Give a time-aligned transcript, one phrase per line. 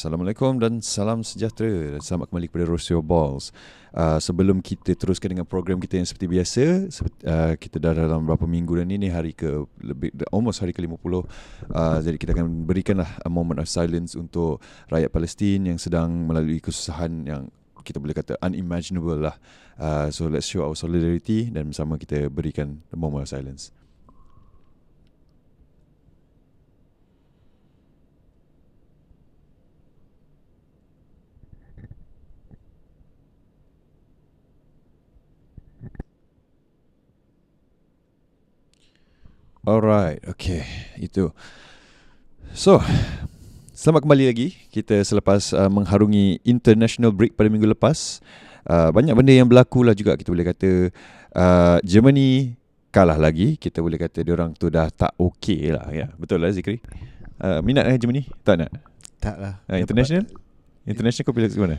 [0.00, 2.00] Assalamualaikum dan salam sejahtera.
[2.00, 3.52] Selamat kembali kepada Rosio Balls.
[3.92, 8.24] Uh, sebelum kita teruskan dengan program kita yang seperti biasa, seperti, uh, kita dah dalam
[8.24, 10.96] beberapa minggu dan ini hari ke lebih almost hari ke-50.
[11.04, 16.64] Uh, jadi kita akan berikanlah a moment of silence untuk rakyat Palestin yang sedang melalui
[16.64, 17.52] kesusahan yang
[17.84, 19.36] kita boleh kata unimaginable lah.
[19.76, 23.68] Uh, so let's show our solidarity dan bersama kita berikan the moment of silence.
[39.60, 40.64] Alright, okay,
[40.96, 41.28] itu.
[42.56, 42.80] So,
[43.76, 44.56] selamat kembali lagi.
[44.72, 48.24] Kita selepas uh, mengharungi international break pada minggu lepas,
[48.64, 50.88] uh, banyak benda yang berlaku lah juga kita boleh kata
[51.36, 52.56] uh, Germany
[52.88, 53.60] kalah lagi.
[53.60, 56.08] Kita boleh kata dia orang tu dah tak okay lah, ya.
[56.16, 56.80] Betul lah Zikri.
[57.36, 58.32] Uh, minat eh Germany?
[58.40, 58.72] Tak nak.
[59.20, 59.60] Tak lah.
[59.68, 60.24] Uh, international?
[60.88, 61.76] International kau pilih mana?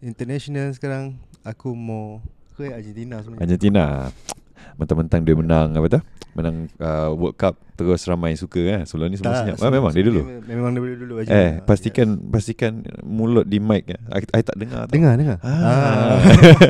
[0.00, 2.24] International sekarang aku mau
[2.56, 3.44] ke Argentina sebenarnya.
[3.44, 3.84] Argentina.
[4.76, 6.00] Mentang-mentang dia menang apa tu?
[6.32, 8.80] Menang uh, World Cup terus ramai suka kan.
[8.84, 9.56] Sebelum ni semua Tak, senyap.
[9.58, 10.22] Ah, memang dia dulu.
[10.46, 11.64] Memang, daripada dulu Eh, Argentina.
[11.64, 13.98] pastikan pastikan mulut di mic ya.
[14.10, 14.94] I, I tak dengar tau.
[14.94, 15.36] Dengar, dengar.
[15.42, 16.18] Ah.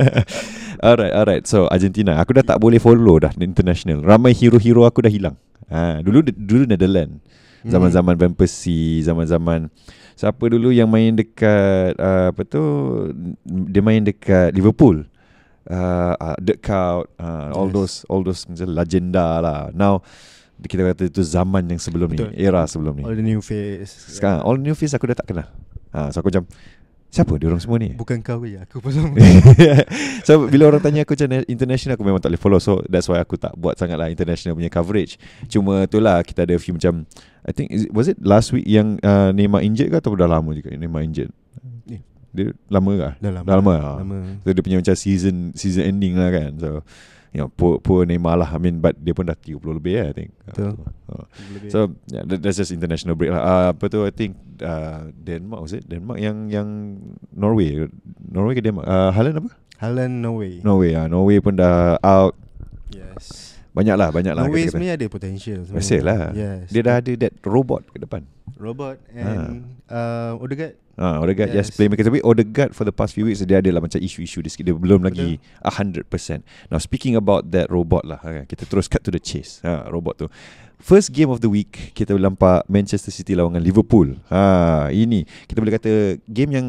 [0.89, 1.45] alright, alright.
[1.45, 4.03] So Argentina, aku dah tak boleh follow dah international.
[4.03, 5.37] Ramai hero-hero aku dah hilang.
[5.69, 7.21] Ha, dulu dulu Netherlands.
[7.59, 7.75] Hmm.
[7.75, 9.67] Zaman-zaman Van Persie, zaman-zaman
[10.15, 12.63] siapa dulu yang main dekat uh, apa tu?
[13.45, 15.05] Dia main dekat Liverpool.
[15.69, 17.77] Uh, uh, Dirk Kuyt, uh, all Yes.
[17.77, 19.69] those all those macam legenda lah.
[19.71, 20.01] Now
[20.59, 22.33] kita kata itu zaman yang sebelum Betul.
[22.33, 23.05] ni, era sebelum ni.
[23.05, 23.93] All the new face.
[24.17, 25.47] Sekarang all new face aku dah tak kenal.
[25.93, 26.49] Ha, so aku macam
[27.09, 27.93] siapa dia orang semua ni?
[27.93, 29.13] Bukan kau je, aku pun sama.
[30.25, 33.17] so bila orang tanya aku macam international aku memang tak boleh follow so that's why
[33.17, 35.17] aku tak buat sangat lah international punya coverage.
[35.47, 37.05] Cuma tu lah kita ada few macam
[37.45, 40.53] I think it, was it last week yang uh, Neymar injured ke atau dah lama
[40.53, 41.33] juga Neymar injured?
[42.39, 43.11] Dia lama ke?
[43.19, 43.47] Dah lama.
[43.47, 43.75] Dah lama.
[43.75, 43.97] ah.
[43.99, 44.19] Lama.
[44.41, 46.55] So dia punya macam season season ending lah kan.
[46.63, 46.71] So
[47.29, 50.07] you know, poor, poor Neymar lah I mean but dia pun dah 30 lebih lah
[50.09, 50.31] I think.
[50.47, 50.81] Betul.
[51.11, 51.25] Uh,
[51.69, 51.79] So
[52.09, 53.43] yeah, that, that's just international break lah.
[53.43, 55.85] Uh, apa tu I think uh, Denmark was it?
[55.85, 56.69] Denmark yang yang
[57.35, 57.91] Norway.
[58.23, 58.87] Norway ke Denmark?
[58.87, 59.51] Uh, Haaland apa?
[59.79, 60.65] Haaland Norway.
[60.65, 61.05] Norway ah.
[61.05, 62.33] Norway pun dah out.
[62.89, 63.55] Yes.
[63.77, 64.43] Banyak lah, banyak lah.
[64.49, 65.63] Norway sebenarnya ada potential.
[65.69, 66.33] Biasa lah.
[66.35, 66.73] Yes.
[66.73, 68.25] Dia dah ada that robot ke depan.
[68.59, 70.77] Robot and uh, Odegaard.
[70.99, 71.71] Ah, Odegaard yes.
[71.71, 71.77] Yes.
[71.79, 74.67] playmaker tapi Odegaard for the past few weeks dia ada lah macam isu-isu dia sikit
[74.67, 76.43] dia belum lagi Betul.
[76.43, 76.73] 100%.
[76.75, 79.63] Now speaking about that robot lah, okay, kita terus cut to the chase.
[79.63, 80.27] Ha, robot tu.
[80.79, 84.19] First game of the week kita nampak Manchester City lawan dengan Liverpool.
[84.31, 86.67] Ha, ini kita boleh kata game yang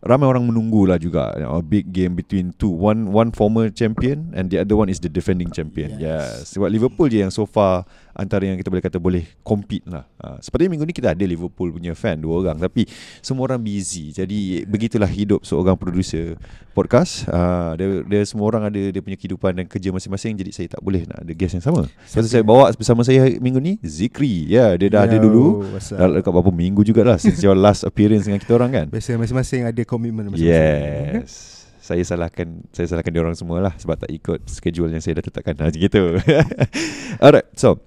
[0.00, 1.34] ramai orang menunggu lah juga.
[1.36, 2.72] A big game between two.
[2.72, 6.00] One one former champion and the other one is the defending champion.
[6.00, 6.00] Yes.
[6.00, 6.56] yes.
[6.56, 7.84] Sebab Liverpool je yang so far
[8.14, 10.04] antara yang kita boleh kata boleh compete lah.
[10.20, 12.86] Ha, sepertinya minggu ni kita ada Liverpool punya fan dua orang tapi
[13.24, 14.12] semua orang busy.
[14.14, 16.36] Jadi begitulah hidup seorang producer
[16.72, 17.26] podcast.
[17.30, 20.82] Ha, dia, dia semua orang ada dia punya kehidupan dan kerja masing-masing jadi saya tak
[20.82, 21.86] boleh nak ada guest yang sama.
[22.08, 24.46] Sebab tu saya bawa bersama saya minggu ni Zikri.
[24.50, 25.44] Ya, dia dah ada Yo, dulu.
[25.74, 25.98] what's up?
[25.98, 28.86] Dah dekat berapa minggu jugalah since your last appearance dengan kita orang kan.
[28.94, 31.20] Biasa masing-masing ada komitmen masing-masing.
[31.20, 31.60] Yes.
[31.80, 35.24] Saya salahkan saya salahkan dia orang semua lah sebab tak ikut schedule yang saya dah
[35.26, 35.58] tetapkan.
[35.58, 36.22] Ha, gitu.
[37.24, 37.82] Alright, so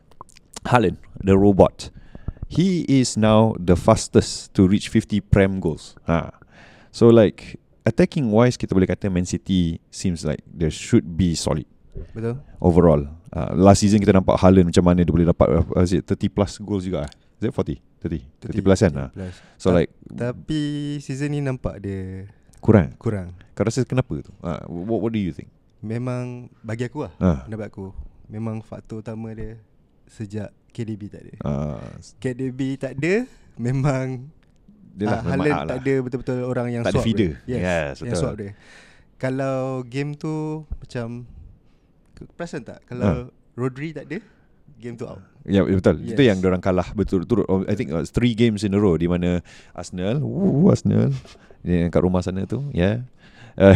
[0.65, 1.89] Haaland, the robot.
[2.47, 5.97] He is now the fastest to reach 50 prem goals.
[6.05, 6.29] Ha.
[6.93, 11.65] So like attacking wise kita boleh kata Man City seems like there should be solid
[12.13, 12.37] Betul?
[12.61, 13.09] overall.
[13.33, 16.29] Uh, last season kita nampak Haaland macam mana dia boleh dapat uh, is it 30
[16.29, 17.09] plus goals juga.
[17.41, 17.81] Is it 40?
[18.05, 18.53] 30.
[18.53, 18.93] 30 plus kan?
[18.93, 19.05] Ha.
[19.09, 19.35] plus.
[19.57, 20.61] So Ta- like Tapi
[21.01, 22.29] season ni nampak dia
[22.61, 22.93] kurang.
[23.01, 23.33] kurang.
[23.57, 24.29] Kau rasa kenapa tu?
[24.39, 25.49] Uh, what, what do you think?
[25.81, 27.43] Memang bagi aku lah Ah.
[27.43, 27.89] Pendapat aku
[28.29, 29.57] Memang faktor utama dia
[30.07, 31.83] Sejak KDB tak ada Uh,
[32.17, 33.25] KDB tak ada
[33.55, 34.27] Memang
[34.93, 35.81] dia lah ah, memang Haaland ah tak lah.
[35.81, 37.31] ada betul-betul orang yang Tak ada swap feeder.
[37.41, 37.49] dia.
[37.49, 38.21] Yes, Yes, yang betul.
[38.21, 38.51] swap dia
[39.17, 40.33] Kalau game tu
[40.69, 41.07] Macam
[42.33, 44.17] Perasan tak Kalau Rodri tak ada
[44.77, 45.99] Game tu out Ya betul.
[45.99, 46.15] Yes.
[46.15, 47.43] Itu yang orang kalah betul-betul.
[47.51, 49.43] Oh, I think uh, three games in a row di mana
[49.75, 51.11] Arsenal, woo, Arsenal
[51.67, 53.03] yang kat rumah sana tu, ya.
[53.03, 53.75] Yeah.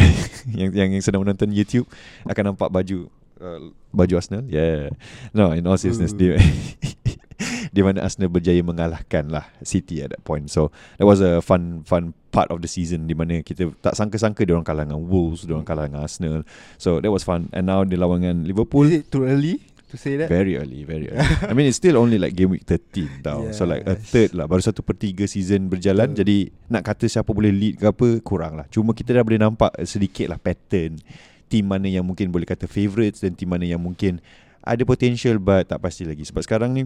[0.58, 1.84] yang yang yang sedang menonton YouTube
[2.24, 4.44] akan nampak baju uh, baju Arsenal.
[4.46, 4.94] Yeah.
[5.34, 6.20] No, in all seriousness Ooh.
[6.20, 6.34] dia
[7.74, 10.50] di mana Arsenal berjaya mengalahkan lah City at that point.
[10.50, 14.42] So that was a fun fun part of the season di mana kita tak sangka-sangka
[14.42, 16.42] dia orang kalah dengan Wolves, dia orang kalah dengan Arsenal.
[16.76, 17.48] So that was fun.
[17.54, 18.90] And now dia lawan dengan Liverpool.
[18.90, 21.24] Is it too early To say that Very early, very early.
[21.48, 23.48] I mean, it's still only like game week 13 tau.
[23.56, 24.12] So like a Yes.
[24.12, 24.44] third lah.
[24.44, 26.12] Baru satu per tiga season berjalan.
[26.12, 26.20] Betul.
[26.20, 26.38] Jadi
[26.68, 28.68] nak kata siapa boleh lead ke apa, kurang lah.
[28.68, 31.00] Cuma kita dah boleh nampak sedikit lah pattern.
[31.48, 34.20] Team mana yang mungkin boleh kata favourites dan team mana yang mungkin
[34.60, 36.28] ada potential but tak pasti lagi.
[36.28, 36.82] Sebab sekarang ni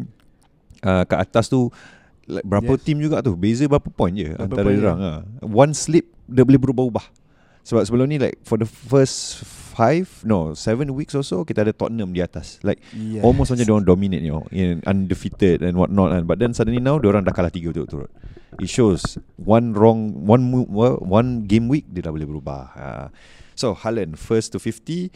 [0.87, 1.69] uh, kat atas tu
[2.31, 2.83] like, berapa Yes.
[2.87, 3.35] team juga tu.
[3.35, 4.99] Beza berapa point je Berapa antara dia orang.
[5.03, 5.11] Ha.
[5.43, 7.07] One slip dia boleh berubah-ubah.
[7.63, 9.43] Sebab sebelum ni like for the first
[9.73, 12.59] five no seven weeks or so kita ada Tottenham di atas.
[12.67, 13.23] Like yes.
[13.23, 16.23] Almost macam dia orang dominate you know, in undefeated and whatnot kan.
[16.27, 18.11] But then suddenly now dia orang dah kalah tiga betul-betul.
[18.61, 20.69] It shows one wrong one move,
[21.03, 22.63] one game week dia dah boleh berubah.
[22.75, 23.07] Uh,
[23.55, 25.11] so Haaland first to 50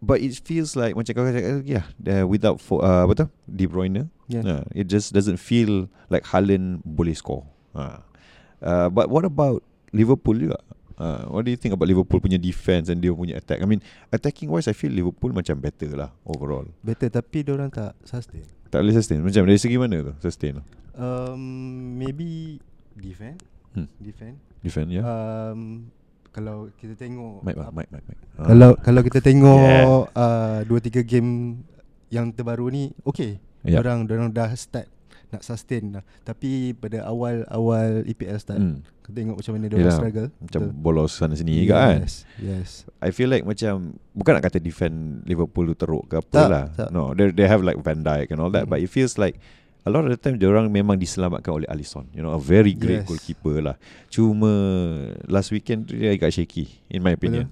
[0.00, 3.26] but it feels like macam kau kata yeah, uh, without for, uh, apa tu?
[3.44, 4.08] De Bruyne.
[4.32, 4.44] Yeah.
[4.44, 7.44] Uh, it just doesn't feel like Haaland boleh score.
[7.76, 8.00] Uh.
[8.64, 9.60] Uh, but what about
[9.92, 10.58] Liverpool juga?
[11.00, 13.60] Uh, what do you think about Liverpool punya defense and dia punya attack?
[13.60, 13.80] I mean,
[14.12, 16.68] attacking wise I feel Liverpool macam better lah overall.
[16.84, 18.44] Better tapi dia orang tak sustain.
[18.70, 20.64] Tak boleh sustain Macam dari segi mana tu Sustain tu
[21.00, 22.60] Um, maybe
[22.92, 23.40] defend.
[23.72, 23.88] Hmm.
[23.96, 24.36] Defend.
[24.60, 25.04] Defend ya yeah.
[25.08, 25.88] Um,
[26.30, 28.46] kalau kita tengok Mic apa- mic mic mic Ah.
[28.48, 30.16] Kalau kalau kita tengok Yeah.
[30.16, 31.60] uh, dua tiga game
[32.08, 33.36] yang terbaru ni okay.
[33.60, 33.76] Yep.
[33.76, 34.88] Orang orang dah start
[35.30, 36.02] nak sustain lah.
[36.24, 38.82] Tapi pada awal awal EPL start, hmm.
[38.98, 40.28] kita tengok macam mana dia Yelah, struggle.
[40.40, 40.74] Macam Betul.
[40.74, 41.68] bolos sana sini yes.
[41.68, 42.14] kan Yes.
[42.40, 42.70] Yes.
[42.98, 46.64] I feel like macam Bukan nak kata defend Liverpool tu teruk ke apa Tak, lah
[46.74, 46.88] tak.
[46.90, 48.72] No they, they have like Van Dijk and all that Hmm.
[48.72, 49.38] But it feels like
[49.80, 53.00] A lot of the time orang memang diselamatkan oleh Alisson You know A very great
[53.02, 53.08] Yes.
[53.08, 53.76] goalkeeper lah.
[54.12, 54.50] Cuma
[55.24, 57.48] Last weekend Dia agak shaky In my opinion.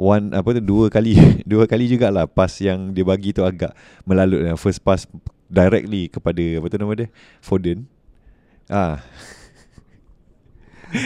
[0.00, 1.12] One apa tu dua kali
[1.50, 3.76] dua kali jugalah pass yang dia bagi tu agak
[4.08, 4.40] melalut.
[4.40, 5.04] Yang first pass
[5.44, 7.08] directly kepada apa tu nama dia?
[7.44, 7.84] Foden.
[8.64, 9.04] Ah.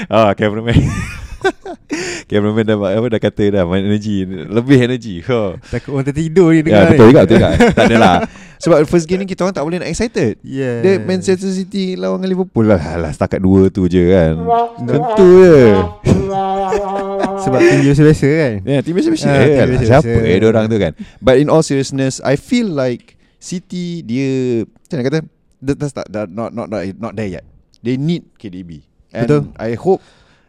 [0.06, 0.78] Ah cameraman.
[2.30, 5.20] Cameraman dah apa dah kata dah main energy lebih energy.
[5.26, 7.10] Ha Takut orang tertidur ni ya dengar betul ni.
[7.12, 7.48] juga betul juga.
[7.74, 8.14] Tak adalah
[8.58, 10.80] sebab first game ni kita orang tak boleh nak excited Yeah.
[10.80, 14.34] dia Manchester City lawan dengan Liverpool lah Alah setakat dua tu je kan
[14.80, 15.60] Tentu je
[17.44, 18.52] Sebab tim biasa-biasa kan.
[18.64, 19.26] Ya, yeah, biasa-biasa.
[19.26, 19.92] Ah, Ah, tim yeah, biasa-biasa.
[20.00, 20.92] siapa eh dia orang tu kan.
[21.20, 25.18] But in all seriousness, I feel like City dia macam mana kata
[25.60, 27.44] that, that's not, not not not not there yet.
[27.84, 28.80] They need KDB.
[29.12, 29.42] And Betul.
[29.60, 30.00] I hope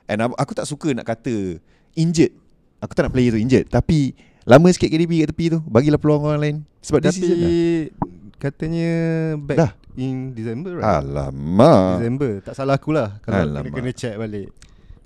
[0.07, 1.59] and aku tak suka nak kata
[1.93, 2.31] injured.
[2.79, 4.15] Aku tak nak player tu injured, tapi
[4.45, 6.57] lama sikit KDB kat tepi tu, bagilah peluang orang lain.
[6.79, 7.51] Sebab this Tapi season dah.
[8.37, 8.91] katanya
[9.35, 9.71] back Dah.
[9.95, 10.85] in December right?
[11.01, 11.97] Alamak.
[11.97, 12.31] December.
[12.41, 13.73] Tak salah aku lah kalau Alamak.
[13.73, 14.53] kena, kena check balik.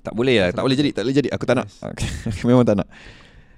[0.00, 1.68] Tak boleh lah Tak boleh jadi Tak boleh jadi Aku tak nak
[2.48, 2.88] Memang tak nak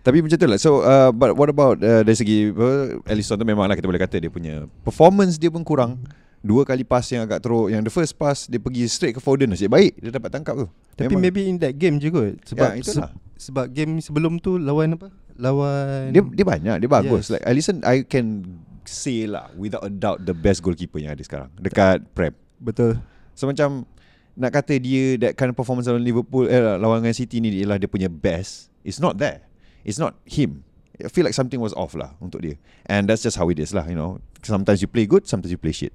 [0.02, 3.46] Tapi macam tu lah So uh, But what about uh, Dari segi uh, Alisson tu
[3.46, 6.02] memang lah Kita boleh kata Dia punya Performance dia pun kurang
[6.42, 9.54] Dua kali pass yang agak teruk Yang the first pass Dia pergi straight ke Foden
[9.54, 10.66] Nasib baik Dia dapat tangkap tu
[10.98, 11.22] Tapi Memang.
[11.22, 13.14] maybe in that game je kot Sebab Ya, itulah.
[13.38, 15.14] sebab game sebelum tu lawan apa?
[15.38, 17.28] Lawan Dia dia banyak Dia bagus.
[17.28, 17.38] Yes.
[17.38, 18.44] Like Alisson I can
[18.82, 21.50] Say lah Without a doubt The best goalkeeper yang ada sekarang.
[21.56, 22.34] Dekat Prem.
[22.58, 22.98] Betul.
[23.36, 23.88] So macam
[24.36, 27.78] Nak kata dia That kind of performance Lawan Liverpool eh, Lawan dengan City ni Ialah
[27.80, 28.72] dia punya best.
[28.82, 29.46] It's not there.
[29.86, 30.66] It's not him.
[31.02, 32.56] I feel like something was off lah Untuk dia.
[32.86, 34.20] And that's just how it is lah You know.
[34.42, 35.94] Sometimes you play good Sometimes you play shit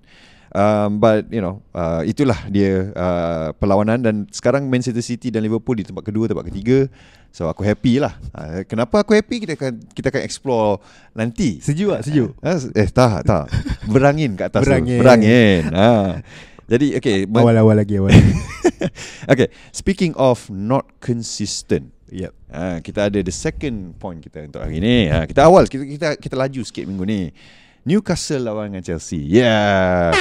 [0.51, 3.99] um, But you know uh, Itulah dia uh, Perlawanan.
[3.99, 6.87] Dan sekarang Manchester City dan Liverpool Di tempat kedua Tempat ketiga.
[7.27, 8.17] So aku happy lah.
[8.33, 9.43] Uh, Kenapa aku happy?
[9.43, 10.79] Kita akan Kita akan explore
[11.13, 11.59] Nanti.
[11.59, 12.01] Sejuk tak?
[12.07, 12.31] Sejuk?
[12.39, 13.45] Ah, Eh tak tak.
[13.85, 14.97] Berangin kat atas Berangin.
[14.97, 15.03] tu?
[15.05, 15.61] Berangin.
[15.75, 15.89] Ha.
[16.67, 18.11] Jadi okay Awal-awal lagi awal.
[19.31, 21.91] Okay Speaking of Not consistent.
[22.07, 22.33] Yep.
[22.49, 25.11] ha, Kita ada the second point kita Untuk hari ni.
[25.11, 27.21] Ha, Kita awal kita, kita kita laju sikit minggu ni.
[27.87, 29.23] Newcastle lawan dengan Chelsea.
[29.23, 30.11] Yeah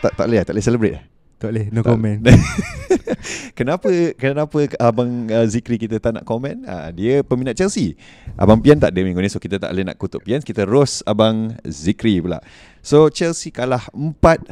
[0.00, 0.96] tak, tak boleh tak boleh celebrate?
[1.40, 2.18] Tak boleh, no Tak- comment.
[3.58, 3.88] kenapa
[4.20, 6.68] kenapa abang uh, Zikri kita tak nak komen?
[6.68, 7.96] Uh, dia peminat Chelsea.
[8.36, 10.44] Abang Pian tak ada minggu ni so kita tak boleh nak kutuk Pian.
[10.44, 12.44] Kita roast abang Zikri pula.
[12.84, 14.44] So Chelsea kalah 4-1.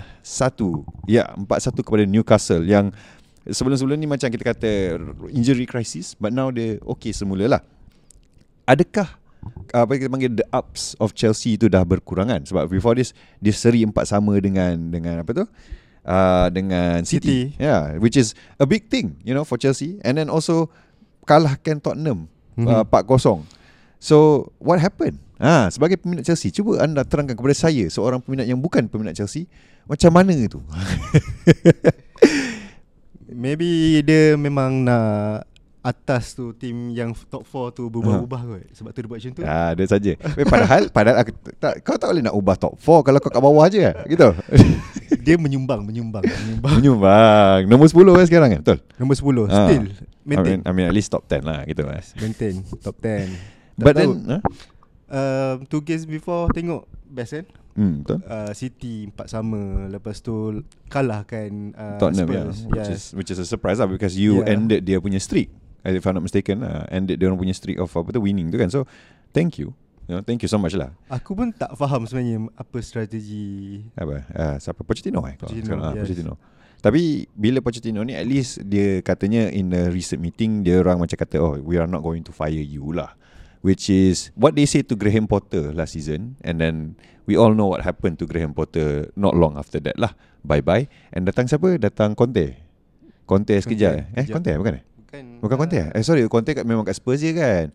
[1.05, 2.89] Ya, 4-1 kepada Newcastle yang
[3.45, 4.71] sebelum-sebelum ni macam kita kata
[5.29, 7.63] injury crisis but now dia okay semula lah.
[8.65, 9.13] Adakah
[9.73, 13.85] apa kita panggil the ups of Chelsea itu dah berkurangan sebab before this dia seri
[13.85, 15.45] empat sama dengan dengan apa tu
[16.09, 17.53] uh, dengan City.
[17.53, 17.61] City.
[17.61, 20.73] yeah which is a big thing you know for Chelsea and then also
[21.29, 22.27] kalahkan Tottenham
[22.57, 22.69] mm-hmm.
[22.69, 23.45] uh, Mhm.
[23.45, 23.45] 4-0
[24.01, 28.59] so what happened ha sebagai peminat Chelsea cuba anda terangkan kepada saya seorang peminat yang
[28.59, 29.47] bukan peminat Chelsea
[29.85, 30.61] macam mana tu
[33.29, 35.48] Maybe dia memang nak
[35.89, 38.63] atas tu tim yang top 4 tu berubah-ubah kot.
[38.73, 39.43] Sebab tu dia buat macam tu.
[39.43, 40.13] Ah, ada saja.
[40.13, 43.41] Eh, padahal padahal aku tak kau tak boleh nak ubah top 4 kalau kau kat
[43.41, 44.29] bawah je gitu.
[45.25, 46.73] Dia menyumbang, menyumbang, menyumbang.
[46.77, 47.61] Menyumbang.
[47.65, 48.61] Nombor 10 kan sekarang kan?
[48.61, 48.79] Betul.
[48.97, 49.67] Nombor 10 Ah.
[49.67, 50.45] still I maintain.
[50.45, 52.05] mean, I mean at least top 10 lah gitu lah.
[52.19, 53.33] Maintain top 10.
[53.75, 53.99] Tak But tahu.
[53.99, 54.41] then huh?
[55.09, 57.47] um, two games before tengok best kan?
[57.73, 58.19] Hmm, betul.
[58.21, 60.35] Uh, City 4 sama Lepas tu
[60.89, 64.51] Kalahkan uh, Tottenham yeah, Spurs which is which is a surprise lah because you Yeah.
[64.51, 65.47] ended dia punya streak.
[65.87, 68.59] If I'm not mistaken, uh, ended dia orang punya streak of apa tu winning tu
[68.59, 68.71] kan.
[68.71, 68.87] So
[69.31, 69.77] thank you.
[70.09, 74.25] you know, Thank you so much lah Aku pun tak faham sebenarnya apa strategi Apa
[74.33, 76.03] uh, Siapa Pochettino eh Pochettino, Sekarang, ah, yes.
[76.09, 76.35] Pochettino
[76.81, 81.15] Tapi bila Pochettino ni At least dia katanya In a recent meeting Dia orang macam
[81.15, 83.15] kata Oh we are not going to fire you lah
[83.61, 86.97] Which is What they say to Graham Potter Last season And then
[87.29, 91.29] We all know what happened to Graham Potter Not long after that lah Bye-bye And
[91.29, 91.77] datang siapa?
[91.77, 92.57] Datang Conte
[93.29, 94.25] Conte sekejap eh?
[94.25, 94.27] Eh.
[94.33, 94.85] Conte bukan eh?
[95.09, 95.89] Bukan Bukan Conte eh?
[95.91, 97.73] Eh sorry Conte kat, memang kat Spurs je kan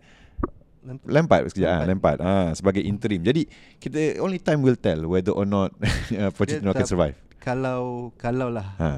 [0.84, 1.08] Lampard.
[1.08, 1.88] Lampard sekejap ah, Lampard.
[1.88, 3.48] Lampard ah, Sebagai interim Jadi
[3.78, 5.74] kita Only time will tell Whether or not
[6.14, 8.84] uh, Pochettino akan survive Kalau Kalau lah Ha.
[8.84, 8.92] ha.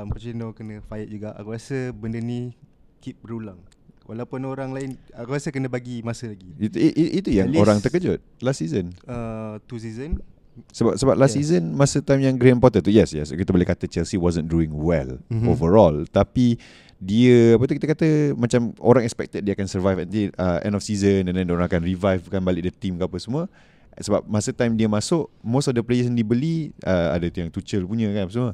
[0.00, 2.54] um, Pochettino kena fired juga Aku rasa benda ni
[3.00, 3.58] Keep berulang
[4.04, 7.78] Walaupun orang lain Aku rasa kena bagi masa lagi Itu, itu, itu yang least- orang
[7.80, 10.22] terkejut Last season uh, Two season
[10.70, 11.50] Sebab sebab last Yes.
[11.50, 14.70] season Masa time yang Graham Potter tu Yes yes Kita boleh kata Chelsea wasn't doing
[14.70, 15.50] well Mhm.
[15.50, 16.54] Overall Tapi
[16.96, 20.82] Dia Apa tu kita kata Macam orang expected Dia akan survive Until uh, end of
[20.82, 23.50] season And then orang akan revive kan Balik the team ke apa semua
[23.94, 27.50] Sebab masa time dia masuk Most of the players yang dibeli uh, Ada tu yang
[27.50, 28.52] Tuchel punya kan semua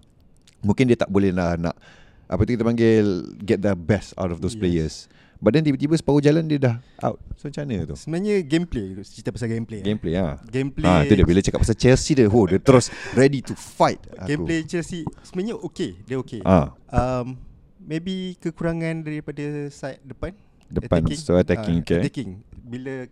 [0.61, 1.77] Mungkin dia tak boleh lah nak
[2.27, 3.05] Apa tu kita panggil
[3.41, 4.61] Get the best out of those Yes.
[4.61, 4.95] players
[5.41, 9.33] But then tiba-tiba separuh jalan dia dah out So macam mana tu Sebenarnya gameplay Cerita
[9.33, 9.87] pasal gameplay eh.
[9.89, 10.37] Gameplay ah.
[10.45, 13.97] Gameplay Ha, tu dia bila cakap pasal Chelsea dia, oh, dia terus ready to fight.
[14.21, 14.29] Aku.
[14.29, 17.41] Gameplay Chelsea Sebenarnya okay Dia okay Ah, um,
[17.81, 20.37] Maybe kekurangan daripada side depan
[20.69, 22.01] depan so attacking Ah, okay.
[22.05, 22.31] Attacking
[22.63, 23.09] Bila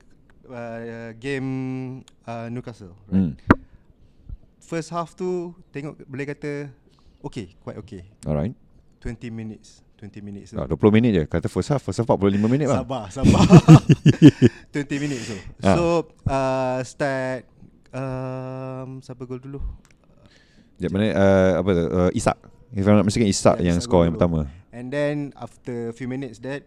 [0.46, 1.48] uh, game
[2.22, 3.16] uh, Newcastle right?
[3.16, 3.32] Hmm.
[4.60, 6.70] First half tu Tengok boleh kata
[7.18, 8.54] Okay Quite okay Alright.
[9.02, 11.22] 20 minutes 20 minutes tu Ah, 20 minit je.
[11.26, 12.86] Kata first half, first half 45 minit lah.
[12.86, 13.42] Sabar Sabar
[14.70, 15.74] 20 minutes tu Ah.
[15.74, 15.82] So
[16.22, 17.42] uh, Start
[17.90, 19.58] um, Siapa gol dulu
[20.78, 21.84] Sekejap mana uh, apa tu?
[21.90, 22.38] Uh, Isak.
[22.70, 24.46] If I'm not mistaken Isak Yeah, yang Isak score yang pertama.
[24.78, 26.62] And then After few minutes that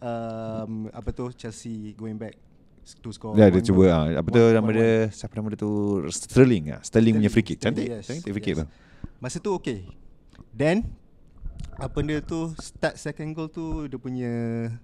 [0.00, 2.40] um, Apa tu Chelsea going back
[3.04, 4.04] To score Dia ada one cuba ah.
[4.16, 5.12] Apa tu nama dia?
[5.12, 5.70] Siapa nama dia tu?
[6.08, 6.80] Sterling ah.
[6.80, 7.60] Sterling punya free kick.
[7.60, 7.84] Cantik.
[7.84, 8.64] yes, Cantik free kick yes.
[8.64, 8.66] tu.
[9.20, 9.84] Masa tu okay
[10.56, 10.88] Then
[11.76, 14.32] Apa benda tu Start second goal tu Dia punya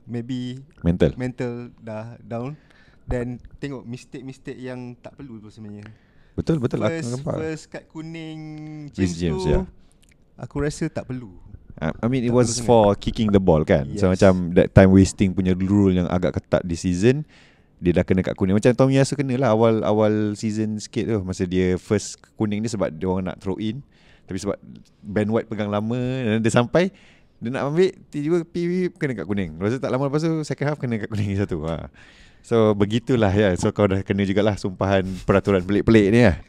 [0.04, 1.16] Maybe Mental.
[1.16, 2.52] Mental dah down
[3.09, 5.88] Dan Tengok mistake-mistake yang Tak perlu tu sebenarnya
[6.37, 7.35] Betul betul aku First, nampak.
[7.40, 8.40] first kad kuning
[8.92, 9.64] James, James, tu ya.
[10.37, 11.33] Aku rasa tak perlu
[11.76, 13.85] I mean it Tak was for kicking the ball kan.
[14.00, 14.16] So Yes.
[14.16, 17.28] macam that time wasting punya rule yang agak ketat di season
[17.76, 18.56] dia dah kena kat kuning.
[18.56, 22.68] Macam Tom Yasu kena lah awal awal season sikit tu masa dia first kuning ni
[22.73, 23.85] sebab dia orang nak throw in.
[24.25, 24.56] Tapi sebab
[25.04, 26.88] Ben White pegang lama dan dia sampai
[27.37, 29.61] dia nak ambil tiba-tiba pip kena kat kuning.
[29.61, 31.61] Lepas tu tak lama lepas tu second half kena kat kuning satu.
[31.68, 31.92] Ha.
[32.40, 33.52] So begitulah ya.
[33.61, 36.40] So kau dah kena jugalah sumpahan peraturan pelik-pelik ni lah.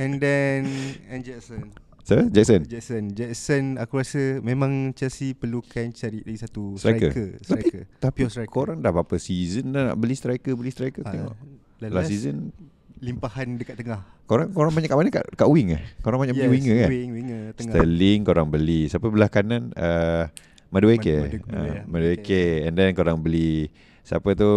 [0.00, 0.64] And then
[1.12, 2.62] And Jackson So Jackson.
[2.64, 7.10] Jackson Jackson aku rasa Memang Chelsea perlukan Cari lagi satu Striker.
[7.10, 8.52] Striker Tapi, Striker tapi Pure striker.
[8.52, 11.34] korang dah berapa season dah nak beli striker, beli striker Ah, tengok.
[11.76, 12.54] dan Last season
[12.96, 15.82] Limpahan dekat tengah Korang korang banyak kat mana kat, kat wing eh?
[16.00, 16.88] Korang banyak beli winger kan?
[16.88, 18.80] Wing, winger tengah Sterling korang beli.
[18.86, 19.70] Siapa belah kanan?
[19.72, 20.26] Uh,
[20.68, 21.14] Madueke.
[21.20, 21.82] Madu- Madueke, Uh, ya.
[21.84, 22.42] Madueke.
[22.62, 23.70] And then korang beli
[24.00, 24.50] siapa tu?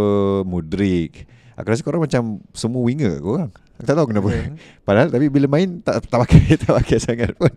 [0.44, 1.25] Mudrik.
[1.53, 3.50] Aku rasa korang macam semua winger korang.
[3.79, 4.27] Aku tak tahu kenapa.
[4.29, 4.43] Ya.
[4.86, 7.48] Padahal tapi bila main tak tak pakai tak pakai sangat pun.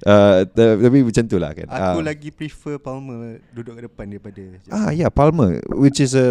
[0.00, 1.66] Uh, ta- tapi macam tu lah kan.
[1.66, 2.06] Aku Ah.
[2.06, 6.30] lagi prefer Palmer Duduk kat depan daripada Ah yeah Palmer which is a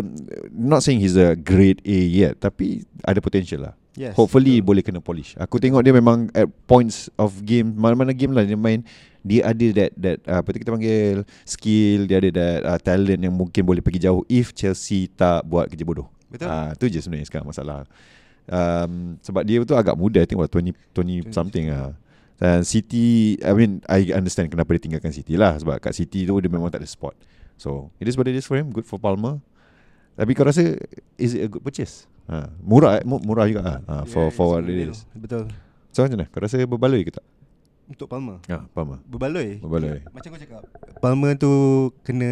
[0.50, 3.74] not saying he's a grade A yet tapi ada potential lah.
[3.92, 4.68] yes, Hopefully betul.
[4.72, 5.36] boleh kena polish.
[5.36, 8.88] Aku tengok dia memang at points of game mana-mana game lah dia main
[9.20, 13.20] dia ada that that uh, apa tu kita panggil skill, dia ada that uh, talent
[13.20, 16.08] yang mungkin boleh pergi jauh if Chelsea tak buat kerja bodoh.
[16.26, 17.84] Betul Ah tu je sebenarnya sekarang masalah.
[18.50, 21.94] Um, sebab dia tu agak muda I think what 20 20 something ah.
[22.36, 26.34] Dan City I mean I understand kenapa dia tinggalkan City lah sebab kat City tu
[26.36, 27.14] dia memang tak ada spot.
[27.56, 29.44] So it is what it is for him Good for Palmer
[30.16, 30.80] Tapi kau rasa
[31.14, 32.08] Is it a good purchase?
[32.26, 33.04] Ha, murah eh?
[33.04, 35.04] Mu- Murah juga ha, ha, For, Yeah, for what it is.
[35.12, 35.52] Betul
[35.92, 36.32] So macam mana?
[36.32, 37.26] Kau rasa berbaloi ke tak?
[37.86, 40.00] Untuk Palmer Ha, Palmer Berbaloi Berbaloi.
[40.10, 40.62] Macam kau cakap
[40.98, 41.52] Palmer tu
[42.02, 42.32] Kena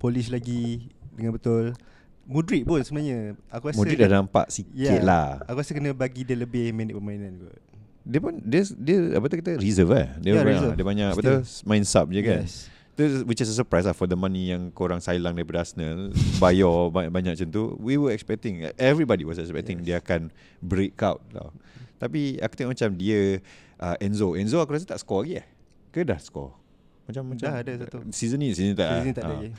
[0.00, 1.76] Polish lagi Dengan betul
[2.24, 5.00] Mudrik pun sebenarnya Aku rasa Modric dah nampak sikit Yeah.
[5.00, 7.56] lah Aku rasa kena bagi dia lebih minit permainan kot
[8.00, 10.74] Dia pun Dia, dia apa tu kita Reserve eh Dia, Yeah, banyak, reserve.
[10.74, 13.92] dia banyak Apa tu Main sub je kan Yes Itu which is a surprise lah
[13.92, 16.10] For the money yang korang silang daripada Arsenal
[16.42, 19.84] Bayar banyak-banyak macam tu We were expecting Everybody was expecting Yes.
[19.84, 21.52] Dia akan break out tau.
[21.96, 23.38] Tapi aku tengok macam dia
[23.78, 25.46] uh, Enzo Enzo aku rasa tak score lagi eh
[25.90, 26.56] Ke dah score
[27.04, 28.00] Macam macam Dah ada satu.
[28.08, 29.38] Season ni Season ni tak Season ni tak ada Ah.
[29.38, 29.50] lagi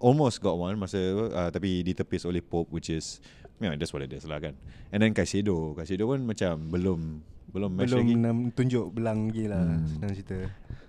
[0.00, 1.00] Almost got one Masa
[1.32, 3.20] uh, Tapi ditepis oleh Pope Which is
[3.62, 4.58] Yeah, that's what it is lah kan
[4.90, 7.22] And then Caicedo Caicedo pun macam Belum
[7.54, 9.86] Belum match Belum lagi tunjuk belang lagi lah Hmm.
[9.86, 10.38] Senang cerita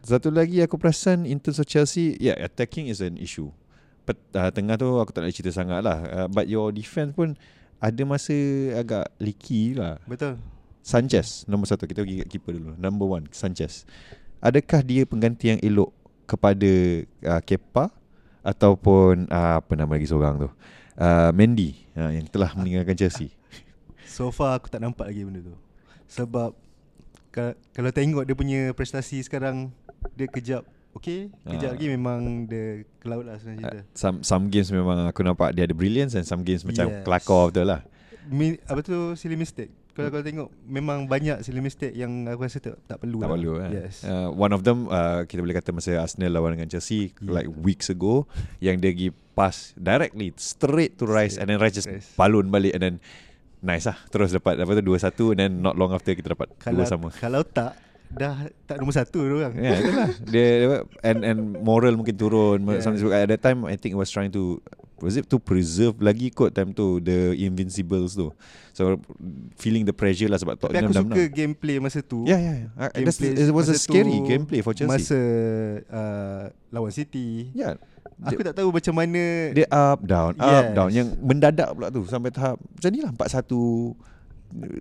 [0.06, 3.50] Satu lagi aku perasan in terms of Chelsea, yeah, attacking is an issue.
[4.06, 5.98] But uh, tengah tu aku tak nak cerita sangat lah.
[6.06, 7.34] Uh, but your defense pun
[7.82, 8.38] ada masa
[8.78, 9.98] agak leaky lah.
[10.06, 10.38] Betul.
[10.86, 12.78] Sanchez nombor satu kita pergi kat keeper dulu.
[12.78, 13.82] Number one Sanchez.
[14.46, 15.90] Adakah dia pengganti yang elok
[16.30, 16.70] kepada
[17.26, 17.90] uh, Kepa
[18.46, 20.50] ataupun uh, apa nama lagi seorang tu?
[20.96, 23.34] Uh, Mendy uh, yang telah meninggalkan Chelsea.
[24.06, 25.52] So far aku tak nampak lagi benda tu.
[26.08, 26.56] Sebab
[27.30, 29.74] ka- kalau tengok dia punya prestasi sekarang
[30.14, 31.74] dia kejap Okay Kejap Ah.
[31.76, 35.68] lagi memang dia ke laut lah sebenarnya Uh, some some games memang aku nampak dia
[35.68, 37.04] ada brilliance and some games macam Yes.
[37.04, 37.82] kelakar betul lah.
[38.26, 42.60] Mi, Apa tu silly mistake Kalau kau tengok Memang banyak silly mistake yang aku rasa
[42.60, 43.36] tak, tak perlu Tak lah.
[43.40, 46.68] perlu kan Yes uh, One of them uh, Kita boleh kata Masa Arsenal lawan dengan
[46.68, 47.32] Chelsea Yeah.
[47.32, 48.28] Like weeks ago
[48.60, 52.12] Yang dia pergi pass Directly Straight to Rice Straight And then Rice just Rice.
[52.20, 52.96] Balun balik And then
[53.64, 56.84] Nice lah Terus dapat Apa tu 2-1 And then not long after Kita dapat kalau,
[56.84, 60.68] dua sama Kalau tak Dah tak nombor satu tu orang Ya yeah, itulah dia, dia
[61.02, 63.18] and and moral mungkin turun yeah.
[63.18, 64.62] At that time I think it was trying to
[64.98, 68.32] Was it to preserve lagi kot time tu The Invincibles tu?
[68.72, 68.96] So
[69.54, 72.24] feeling the pressure lah Sebab Tapi Tottenham aku dah suka menang gameplay masa tu.
[72.24, 72.70] Yeah yeah, yeah.
[72.78, 74.88] Uh, that's, Gameplay It was a scary tu, gameplay for Chelsea.
[74.90, 75.20] Masa
[75.86, 77.52] uh, Lawan City.
[77.52, 77.76] Yeah
[78.18, 80.72] Aku tak tahu macam mana Dia up down Up Yes.
[80.72, 80.90] down.
[80.90, 83.52] Yang mendadak pula tu Sampai tahap Macam ni lah 4-1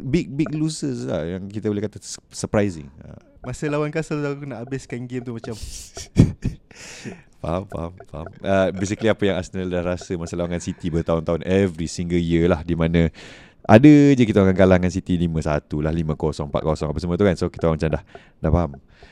[0.00, 2.86] Big big losers lah Yang kita boleh kata su- Surprising.
[3.00, 5.58] Ah, Masa lawan Castle aku nak habiskan game tu macam
[7.44, 8.26] Faham faham faham.
[8.40, 12.48] Uh, Basically apa yang Arsenal dah rasa Masa lawan dengan City bertahun-tahun Every single year
[12.48, 13.12] lah Di mana
[13.60, 15.44] Ada je kita orang kalah dengan City 5-1
[15.80, 16.52] lah 5-0 4-0
[16.88, 17.32] apa semua tu kan.
[17.34, 18.02] So kita orang macam dah
[18.38, 18.70] Dah faham.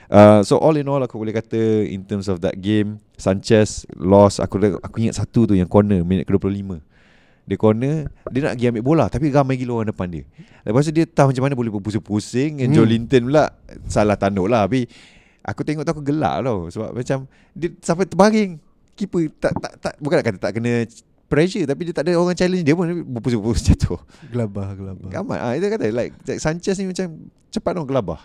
[0.08, 4.40] Uh, So all in all Aku boleh kata In terms of that game Sanchez Lost
[4.40, 6.80] Aku aku ingat satu tu Yang corner Minit ke-25
[7.42, 7.94] Dia corner
[8.28, 10.24] Dia nak pergi ambil bola Tapi ramai gila orang depan dia.
[10.62, 12.76] Lepas tu dia tahu macam mana Boleh berpusing-pusing And Hmm.
[12.76, 13.44] Joe Linton pula
[13.88, 14.84] Salah tanduk lah Tapi
[15.42, 16.70] Aku tengok tu aku gelak tau.
[16.70, 17.18] Sebab macam
[17.54, 18.52] Dia sampai terbaring.
[18.92, 20.84] Keeper tak, tak, tak Bukan nak kata tak kena
[21.25, 22.87] Pressure Tapi dia tak ada orang challenge Dia pun.
[22.87, 23.99] Berpusing-pusing jatuh.
[24.30, 25.08] Gelabah Gelabah.
[25.11, 25.38] Gamat.
[25.40, 27.06] Ah, Itu kata like Sanchez ni macam
[27.52, 28.21] Cepat dong gelabah.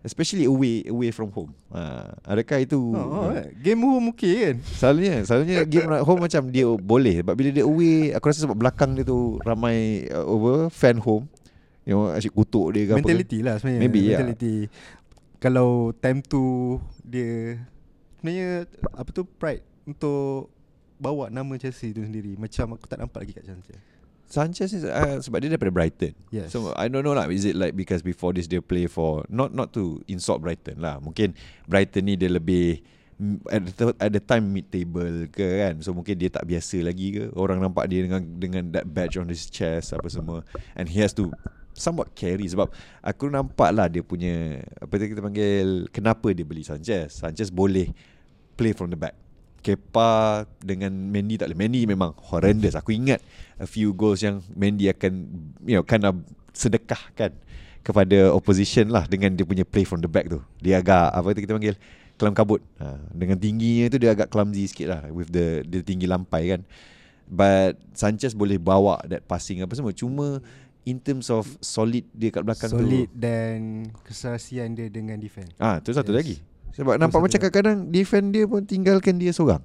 [0.00, 1.52] Especially away Away from home.
[1.74, 2.80] Ha, Adakah itu?
[2.94, 3.50] Oh, oh, eh.
[3.58, 4.56] Game home okay kan?
[4.76, 7.24] Selalunya Selalunya game home macam dia boleh.
[7.24, 11.26] Sebab bila dia away Aku rasa sebab belakang dia tu Ramai uh, over Fan home.
[11.88, 13.00] Yang asyik kutuk dia ke apa.
[13.02, 13.80] Mentality lah sebenarnya.
[13.82, 14.20] Maybe, yeah.
[15.40, 17.56] Kalau time tu Dia
[18.20, 20.52] Sebenarnya Apa tu pride Untuk
[21.00, 23.80] Bawa nama Chelsea tu sendiri Macam aku tak nampak lagi kat Sanchez.
[24.28, 26.12] Sanchez ni uh, Sebab dia daripada Brighton.
[26.28, 26.52] Yes.
[26.52, 29.56] So I don't know lah Is it like Because before this Dia play for Not
[29.56, 31.32] not to insult Brighton lah Mungkin
[31.64, 32.84] Brighton ni dia lebih
[33.48, 37.16] At the, at the time mid table ke kan So mungkin dia tak biasa lagi
[37.16, 37.24] ke.
[37.32, 40.44] Orang nampak dia dengan Dengan that badge on his chest Apa semua.
[40.76, 41.32] And he has to
[41.76, 42.70] Somewhat carry Sebab
[43.04, 47.90] Aku nampak lah dia punya Apa tu kita panggil Kenapa dia beli Sanchez Sanchez boleh
[48.58, 49.14] Play from the back
[49.60, 53.20] Kepa dengan Mendy tak boleh Mendy memang horrendous Aku ingat
[53.60, 55.12] a few goals yang Mendy akan
[55.68, 56.16] you know kind of
[56.56, 57.36] sedekahkan
[57.80, 60.40] kepada opposition lah dengan dia punya play from the back tu.
[60.60, 61.74] Dia agak apa tu kita panggil
[62.20, 62.60] kelam kabut.
[62.76, 66.60] Ha, dengan tingginya tu dia agak clumsy sikit lah with the dia tinggi lampai kan.
[67.30, 69.94] But Sanchez boleh bawa that passing apa semua.
[69.96, 70.44] Cuma
[70.82, 73.14] in terms of solid dia kat belakkan Solid tu.
[73.14, 73.56] dan
[74.00, 76.16] Keserasian dia dengan defend Ah, tu satu Yes.
[76.16, 76.36] lagi.
[76.72, 79.60] Sebab Tu nampak macam kadang-kadang defend dia pun tinggalkan dia seorang.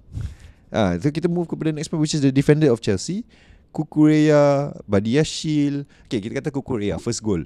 [0.67, 3.23] Ah, so kita move kepada next point which is the defender of Chelsea,
[3.69, 5.83] Kukureya, Badiashil.
[6.05, 7.43] Okay, kita kata Kukureya first goal.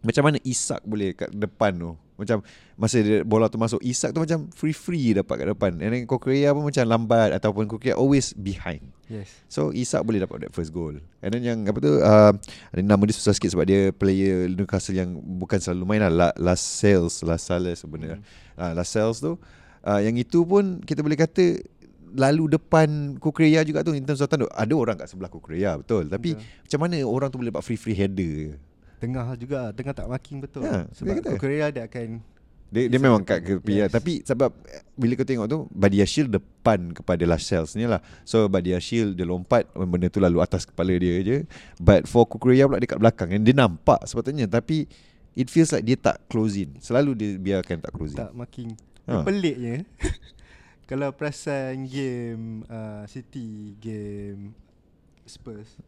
[0.00, 4.22] Macam mana Isak boleh kat depan tu Macam Masa dia, bola tu masuk Isak tu
[4.22, 5.72] macam free-free dapat kat depan.
[5.78, 8.82] And then Kukureya pun macam lambat Ataupun Kukureya always behind.
[9.06, 9.30] Yes.
[9.50, 10.94] So Isak boleh dapat that first goal.
[11.22, 12.32] And then yang apa tu uh,
[12.74, 16.10] Nama dia susah sikit sebab dia player Newcastle yang bukan selalu main lah.
[16.10, 18.58] La- Last Sales Last Sales sebenarnya hmm.
[18.58, 19.38] uh, Last Sales tu.
[19.84, 21.62] Uh, Yang itu pun kita boleh kata
[22.14, 26.06] Lalu depan Kukureya juga tu In terms of tanduk Ada orang kat sebelah Kukureya betul.
[26.06, 26.46] Tapi Betul.
[26.46, 28.58] macam mana orang tu boleh dapat free-free header
[29.04, 31.36] Tengah juga Tengah tak marking betul Ya, Sebab kata.
[31.36, 32.24] Korea dia akan
[32.68, 33.46] Dia, dia memang kat dia.
[33.46, 33.76] ke yes.
[33.78, 33.90] Yes.
[33.92, 38.48] Tapi sebab eh, Bila kau tengok tu Badiashil depan kepada Last Sales ni lah So
[38.48, 41.36] Badiashil dia lompat Benda tu lalu atas kepala dia je
[41.76, 44.88] But for Kukureya pula dekat belakang And dia nampak sepatutnya Tapi
[45.34, 48.72] It feels like dia tak close in Selalu dia biarkan tak close in tak marking
[49.04, 49.20] ha.
[49.22, 49.84] Peliknya
[50.90, 54.52] Kalau perasan game uh, City Game
[55.24, 55.80] Spurs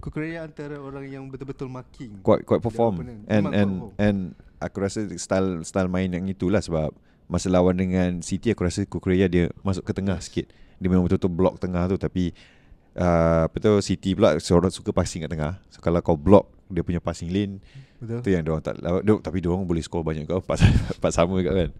[0.00, 3.04] Korea antara orang yang betul-betul marking Quite quite perform.
[3.26, 3.92] And and perform.
[4.00, 4.18] and
[4.62, 6.96] Aku rasa style style main yang itulah Sebab
[7.28, 10.48] Masa lawan dengan City Aku rasa Kukureya dia Masuk ke tengah sikit
[10.80, 12.32] Dia memang betul-betul block tengah tu Tapi
[12.96, 16.82] uh, Apa tu City pula Seorang suka passing kat tengah So kalau kau block Dia
[16.82, 17.62] punya passing lane
[18.02, 20.66] Betul Tu yang diorang tak dia, Tapi diorang boleh score banyak kau Empat,
[20.98, 21.70] empat sama kat kan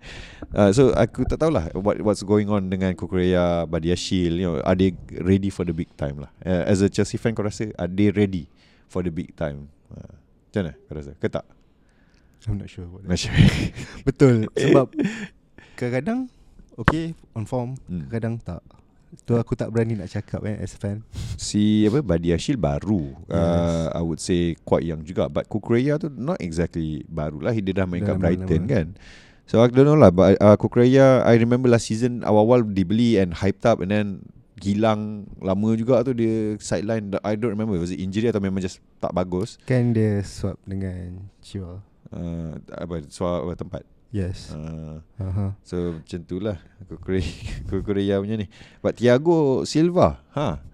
[0.54, 4.78] uh, So aku tak tahulah what, What's going on dengan Kukureya Badiashil you know, Are
[4.78, 7.90] they ready for the big time lah uh, As a Chelsea fan kau rasa Are
[7.90, 8.46] they ready
[8.86, 9.68] for the big time.
[9.90, 10.14] Uh,
[10.48, 11.12] macam mana kau rasa?
[11.18, 11.44] Ke tak?
[12.46, 13.10] I'm not sure about that.
[13.10, 13.34] Not sure.
[14.08, 14.86] Betul Sebab
[15.74, 16.30] Kadang-kadang
[16.78, 18.06] Okay On form Hmm.
[18.06, 18.62] Kadang-kadang tak
[19.24, 21.00] Tu aku tak berani nak cakap eh As a fan.
[21.40, 23.16] Si apa Badi Ashil baru.
[23.26, 23.34] Yes.
[23.34, 25.30] uh, I would say quite young juga.
[25.32, 27.56] But Kukureya tu Not exactly baru lah.
[27.56, 28.74] Dia dah main kat Dah Brighton lama.
[28.74, 28.86] kan?
[29.46, 30.10] So I don't know lah.
[30.12, 33.80] But uh, Kukureya I remember last season Awal-awal dibeli And hyped up.
[33.80, 34.06] And then
[34.56, 37.16] Gilang Lama juga tu Dia sideline.
[37.24, 37.76] I don't remember.
[37.78, 39.56] Was it injury Atau memang just Tak bagus?
[39.64, 41.80] Kan dia swap dengan Chua
[42.12, 43.82] uh, Apa Suara tempat
[44.16, 44.48] Yes.
[44.48, 45.52] Uh, uh-huh.
[45.60, 46.56] So macam tu lah.
[47.68, 48.48] Kukureya, punya ni.
[48.80, 50.64] But Thiago Silva ha,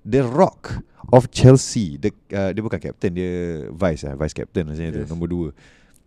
[0.00, 0.80] The rock
[1.12, 2.00] of Chelsea.
[2.00, 4.16] The, uh, Dia bukan captain Dia vice lah.
[4.16, 4.96] Vice captain macam yes.
[4.96, 5.12] tu.
[5.12, 5.48] Nombor dua.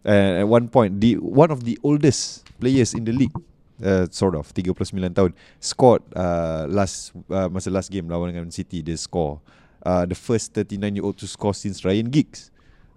[0.01, 3.37] Uh, At one point the One of the oldest Players in the league.
[3.77, 5.31] Uh, Sort of 39 tahun.
[5.61, 9.37] Scored uh, Last uh, Masa last game Lawan dengan City Dia score.
[9.85, 12.49] Uh, The first 39 year old To score since Ryan Giggs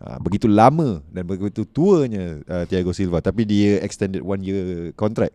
[0.03, 5.31] Uh, begitu lama dan begitu tuanya uh, Thiago Silva tapi dia extended one year contract.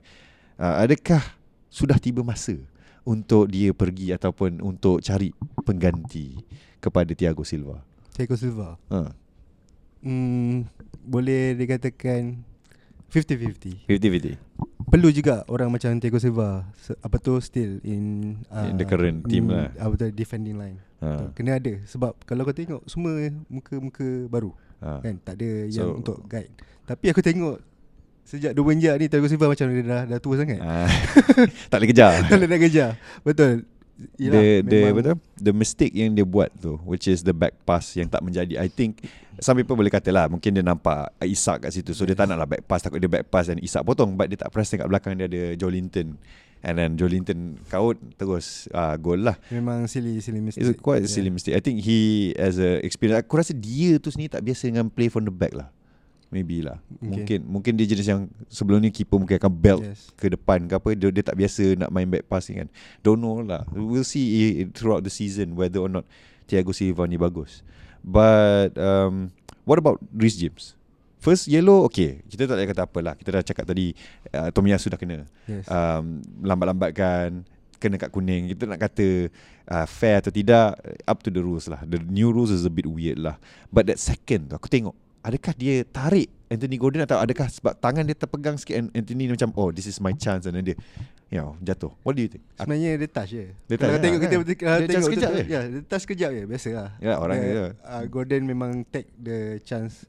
[0.59, 1.23] Uh, adakah
[1.71, 2.59] sudah tiba masa
[3.07, 5.31] untuk dia pergi ataupun untuk cari
[5.63, 6.43] pengganti
[6.83, 7.79] kepada Thiago Silva?
[8.11, 9.15] Thiago Silva Ha,
[10.03, 10.67] hmm,
[11.07, 12.43] Boleh dikatakan
[13.07, 14.35] 50-50 50-50.
[14.91, 16.67] Perlu juga orang macam Thiago Silva
[16.99, 19.71] Apa tu Still in In the current team lah.
[19.79, 21.73] Apa tu defending line Ha, Kena ada.
[21.85, 23.13] Sebab kalau kau tengok Semua
[23.47, 24.49] muka-muka baru
[24.81, 24.97] ha.
[25.01, 26.49] kan tak ada yang So- untuk guide.
[26.87, 27.59] Tapi aku tengok
[28.27, 30.59] sejak dua menjak ni Thiago Silva macam dia dah, dah tua sangat.
[30.59, 30.87] Ah,
[31.71, 32.13] tak boleh kejar.
[32.31, 32.89] tak boleh nak kejar.
[33.23, 33.53] Betul.
[34.21, 35.13] The the apa tu?
[35.41, 38.61] The mistake yang dia buat tu which is the back pass yang tak menjadi.
[38.61, 39.01] I think
[39.41, 41.97] some people boleh kata lah mungkin dia nampak Isak kat situ.
[41.97, 42.85] So dia tak nak lah back pass.
[42.85, 44.13] Takut dia back pass dan Isak potong.
[44.13, 46.13] But dia tak perasan kat belakang dia ada Jolinton
[46.65, 49.37] and then Jolinton kaut terus uh, gol lah.
[49.53, 51.13] memang silly silly mistake It's quite Yeah.
[51.13, 51.55] silly mistake.
[51.57, 55.07] I think he as a experience aku rasa dia tu sendiri tak biasa dengan play
[55.07, 55.69] from the back lah.
[56.27, 56.83] Maybe lah.
[56.99, 57.07] Okay.
[57.07, 60.11] Mungkin mungkin dia jenis yang sebelum ni keeper mungkin akan belt yes.
[60.19, 62.67] ke depan ke apa dia, dia tak biasa nak main back passing kan.
[62.99, 63.63] Don't know lah.
[63.71, 66.03] We'll see throughout the season whether or not
[66.51, 67.63] Thiago Silva ni bagus.
[68.03, 69.31] But um,
[69.63, 70.75] what about Rhys James?
[71.17, 73.89] First yellow okay Kita tak boleh kata apa lah Kita dah cakap tadi
[74.31, 75.65] uh, Tomiyasu dah kena yes.
[75.67, 77.41] um, Lambat-lambatkan
[77.77, 79.29] Kena kat kuning Kita nak kata
[79.65, 82.85] uh, Fair atau tidak Up to the rules lah The new rules is a bit
[82.85, 83.37] weird lah
[83.69, 88.05] But that second tu Aku tengok Adakah dia tarik Anthony Gordon Atau adakah sebab Tangan
[88.05, 90.77] dia terpegang sikit and Anthony macam Oh this is my chance Dan dia
[91.27, 92.45] You know Jatuh What do you think?
[92.55, 94.39] Sebenarnya dia touch je Dia Kalau touch, tengok kita kan?
[94.39, 95.43] betul, Dia tengok touch sekejap je.
[95.43, 97.65] Ya dia touch sekejap je Biasa lah Ya, orang dia.
[97.83, 100.07] uh, Gordon memang take the chance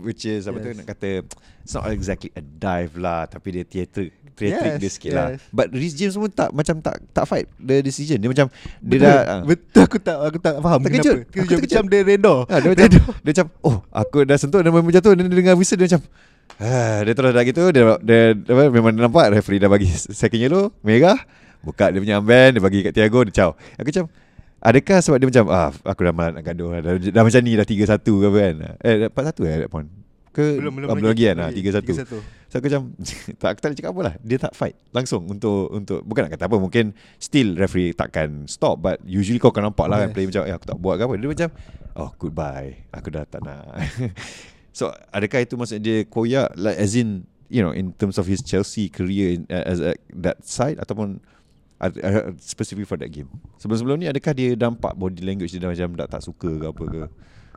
[0.00, 0.78] Which is Apa tu Yes.
[0.78, 1.10] nak kata
[1.60, 5.42] It's not exactly a dive lah Tapi dia theatre Theatric Yes, dia sikit lah yes.
[5.50, 8.46] But Rhys James pun tak Macam tak tak fight The decision Dia macam
[8.78, 9.40] Dia Betul, dah ah.
[9.42, 11.16] betul aku tak aku tak faham Terkejut.
[11.18, 11.18] kenapa.
[11.18, 11.48] Aku Terkejut.
[11.58, 11.74] terkejut.
[11.74, 12.38] Macam dia redor.
[12.46, 15.54] Ha, dia macam dia macam oh aku dah sentuh dan memang jatuh dan dia dengar
[15.58, 16.02] whistle dia macam
[16.58, 19.90] ah, dia terus dah gitu dia, dia, dia apa, memang dia nampak referee dah bagi
[19.90, 21.18] second yellow merah
[21.58, 24.04] buka dia punya armband dia bagi kat Thiago dia caw aku macam
[24.58, 27.52] adakah sebab dia macam ah aku dah malas nak gaduh dah, dah, dah macam ni
[27.54, 28.54] dah 3-1 ke apa kan?
[28.82, 29.88] Eh 4-1 eh that point
[30.38, 31.36] ke Belum belum, ah, belum lagi kan?
[31.42, 32.48] Ah, 3-1 3-1.
[32.48, 32.82] So aku macam
[33.40, 34.14] tak, Aku tak nak cakap apa lah.
[34.22, 38.78] Dia tak fight Langsung untuk untuk Bukan nak kata apa Mungkin Still referee takkan stop
[38.78, 40.14] But usually kau akan nampak lah kan Yes.
[40.14, 41.14] Play macam Eh aku tak buat ke apa?
[41.18, 41.48] Dia macam
[41.98, 42.86] Oh goodbye.
[42.94, 43.66] Aku dah tak nak.
[44.78, 46.54] So adakah itu maksud dia Koyak?
[46.54, 49.98] Like as in You know In terms of his Chelsea career in, uh, As a,
[50.14, 51.18] that side Ataupun
[51.80, 55.94] uh, uh, Specifically for that game Sebelum-sebelum ni Adakah dia nampak Body language dia macam
[55.98, 57.00] Tak, tak suka ke apa ke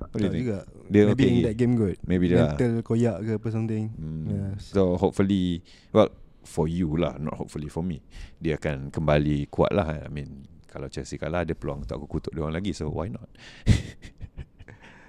[0.01, 0.57] What Tak juga.
[0.89, 1.97] Dia Maybe okay in that game good.
[2.09, 2.57] Maybe dia lah.
[2.57, 3.93] Mental koyak ke apa something.
[3.93, 4.25] Hmm.
[4.57, 4.73] Yes.
[4.73, 5.61] So hopefully
[5.93, 6.09] Well
[6.41, 8.01] For you lah Not hopefully for me
[8.41, 12.33] Dia akan kembali kuat lah I mean Kalau Chelsea kalah Ada peluang untuk aku kutuk
[12.33, 13.29] dia orang lagi So why not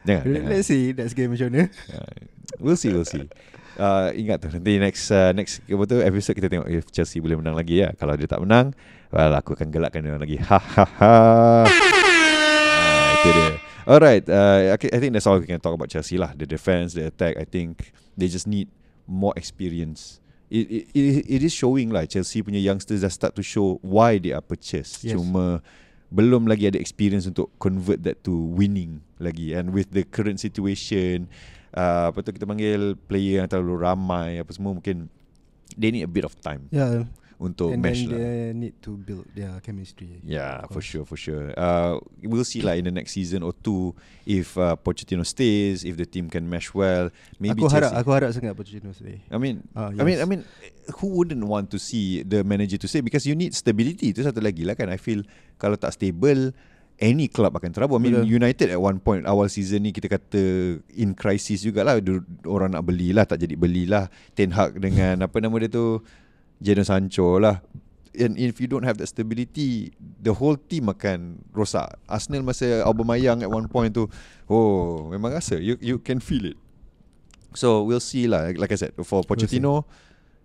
[0.05, 0.51] Jangan, jangan.
[0.53, 1.71] Let's see next game macam mana.
[2.63, 3.33] We'll see We'll see
[3.79, 4.49] uh, Ingat tu.
[4.53, 7.93] Nanti next uh, Next apa tu, episode kita tengok If Chelsea boleh menang lagi ya.
[7.97, 8.77] Kalau dia tak menang
[9.13, 10.37] Well aku akan gelakkan dia lagi.
[10.41, 11.13] Ha ha ha.
[11.65, 13.53] Ah, Itu dia.
[13.83, 16.35] Alright uh, I I think that's all we can talk about Chelsea lah.
[16.37, 18.69] The defense The attack I think They just need
[19.03, 20.23] More experience.
[20.47, 22.07] It, it, it, it is showing lah.
[22.07, 25.03] Chelsea punya youngsters Dah start to show Why they are purchased.
[25.03, 25.19] Yes.
[25.19, 25.59] Cuma
[26.13, 29.55] Belum lagi ada experience Untuk convert that to Winning lagi.
[29.55, 31.31] And with the current situation
[31.75, 35.09] uh, Apa tu kita panggil Player yang terlalu ramai Apa semua mungkin
[35.75, 37.09] They need a bit of time Yeah.
[37.43, 40.23] Untuk and mesh then lah they need to build their chemistry.
[40.23, 41.51] Yeah, for sure, for sure.
[41.59, 45.99] Uh, we'll see lah in the next season or two if uh, Pochettino stays, if
[45.99, 47.11] the team can mesh well.
[47.43, 49.27] Maybe aku harap aku harap sangat Pochettino stay.
[49.27, 50.31] I mean, Ah, I mean, I yes.
[50.31, 50.47] mean,
[51.03, 54.15] who wouldn't want to see the manager to stay because you need stability.
[54.15, 54.87] Itu satu lagi lah kan.
[54.87, 55.27] I feel
[55.59, 56.55] kalau tak stable,
[56.99, 57.99] any club akan terabur.
[57.99, 58.37] I mean Betul.
[58.43, 60.43] United at one point awal season ni kita kata
[60.93, 61.99] in crisis jugalah.
[62.45, 64.11] Orang nak belilah tak jadi belilah.
[64.37, 66.03] Ten Hag dengan apa nama dia tu?
[66.63, 67.59] Jadon Sancho lah.
[68.13, 71.97] And if you don't have that stability the whole team akan rosak.
[72.05, 74.07] Arsenal masa Aubameyang at one point tu
[74.47, 75.59] oh memang rasa.
[75.59, 76.59] You you can feel it.
[77.57, 78.53] So we'll see lah.
[78.53, 79.89] Like I said for Pochettino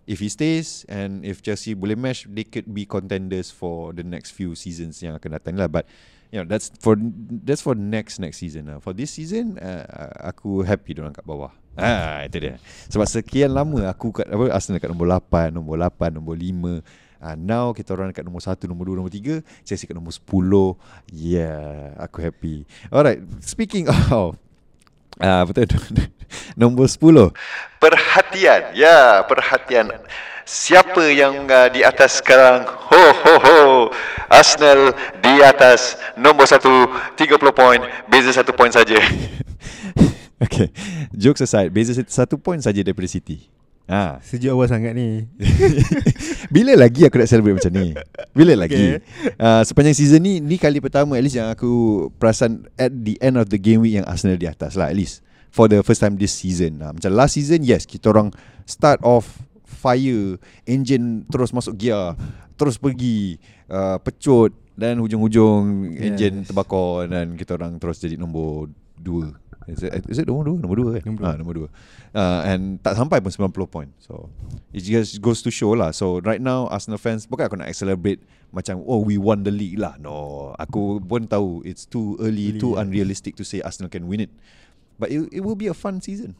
[0.08, 4.32] if he stays and if Chelsea boleh match they could be contenders for the next
[4.32, 5.68] few seasons yang akan datang lah.
[5.68, 5.84] But
[6.30, 6.96] you know that's for
[7.44, 9.84] that's for next next season lah for this season uh,
[10.28, 12.58] aku happy orang kat bawah Ah itu dia.
[12.90, 16.82] Sebab sekian lama aku kat apa Arsenal kat nombor 8, nombor 8, nombor 5.
[17.22, 20.74] Ah now kita orang kat nombor 1, nombor 2, nombor 3, Chelsea kat nombor 10.
[21.14, 22.66] Yeah, aku happy.
[22.90, 24.34] Alright, speaking of
[25.18, 25.66] Ah betul
[26.60, 27.34] Nombor 10
[27.82, 29.90] Perhatian Ya perhatian
[30.48, 32.64] Siapa yang uh, di atas sekarang?
[32.64, 33.58] Ho ho ho.
[34.32, 36.00] Arsenal di atas.
[36.16, 37.76] Nombor 1 30 poin
[38.08, 38.96] Beza 1 poin saja.
[40.38, 40.70] Okay
[41.10, 42.06] Jokes aside Beza 1
[42.38, 43.50] poin saja daripada City.
[43.90, 45.26] Ah, Sejak awal sangat ni.
[46.54, 47.92] Bila lagi aku nak celebrate macam ni?
[48.32, 49.00] Bila lagi?
[49.02, 49.34] Okay.
[49.36, 53.36] uh, Sepanjang season ni Ni kali pertama At least yang aku Perasan At the end
[53.36, 55.20] of the game week Yang Arsenal di atas lah At least.
[55.48, 56.84] For the first time this season.
[56.84, 58.28] Uh, Macam last season Yes Kita orang
[58.68, 59.47] Start off
[59.78, 60.36] Fire
[60.66, 62.18] Engine Terus masuk gear
[62.58, 63.38] Terus pergi
[63.70, 66.02] uh, Pecut Dan hujung-hujung Yes.
[66.12, 68.66] Engine terbakar Dan kita orang terus jadi nombor
[68.98, 70.64] 2 Is it, is it nombor 2?
[70.64, 71.02] Nombor 2 kan?
[71.06, 74.26] Nombor Ah, nombor 2 uh, And tak sampai pun 90 point So
[74.74, 78.18] It just goes to show lah So right now Arsenal fans Bukan aku nak celebrate
[78.50, 82.60] Macam Oh we won the league lah No Aku pun tahu It's too early Early,
[82.60, 82.82] Too yeah.
[82.82, 84.32] unrealistic to say Arsenal can win it
[84.98, 86.34] But it, it will be a fun season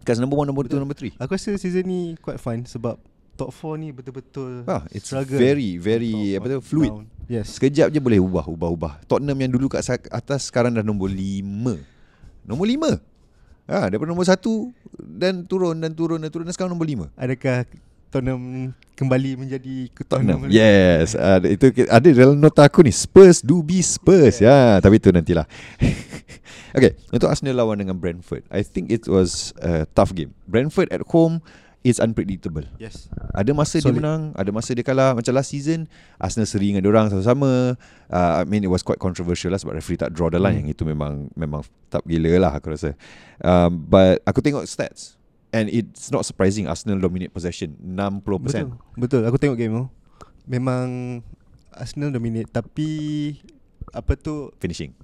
[0.00, 2.96] Because number 1, number 2, number 3 Aku rasa season ni quite fun Sebab
[3.34, 5.36] top 4 ni betul-betul Ah, it's struggle.
[5.36, 6.90] very, very, Top apa tu, one fluid.
[6.90, 7.04] down.
[7.24, 7.46] Yes.
[7.54, 8.92] Sekejap je boleh ubah Ubah ubah.
[9.04, 11.44] Tottenham yang dulu kat atas Sekarang dah nombor 5
[12.42, 14.34] Nombor 5 Ha, daripada nombor 1
[14.98, 17.68] Dan turun dan turun dan turun Dan sekarang nombor 5 Adakah
[18.10, 20.44] Tottenham kembali menjadi Tottenham.
[20.44, 24.42] Tottenham Yes, uh, itu ada dalam nota aku ni Spurs do be Spurs.
[24.42, 25.46] Ya, tapi itu nantilah.
[26.76, 28.42] okay, untuk Arsenal lawan dengan Brentford.
[28.50, 30.34] I think it was a tough game.
[30.50, 31.38] Brentford at home
[31.80, 32.66] is unpredictable.
[32.76, 34.02] Yes Ada masa dia Solid.
[34.02, 35.16] menang, ada masa dia kalah.
[35.16, 35.88] Macam last season,
[36.20, 37.78] Arsenal seri dengan orang sama-sama.
[38.10, 40.60] Uh, I mean it was quite controversial lah sebab referee tak draw the line.
[40.60, 40.68] Hmm.
[40.68, 42.92] Yang itu memang memang tak gila lah aku rasa.
[43.40, 45.19] Um, but aku tengok stats.
[45.50, 48.22] And it's not surprising Arsenal dominate possession 60%.
[48.22, 49.86] Betul Betul Aku tengok game tu
[50.46, 51.20] Memang
[51.74, 53.34] Arsenal dominate Tapi
[53.90, 54.94] Apa tu Finishing.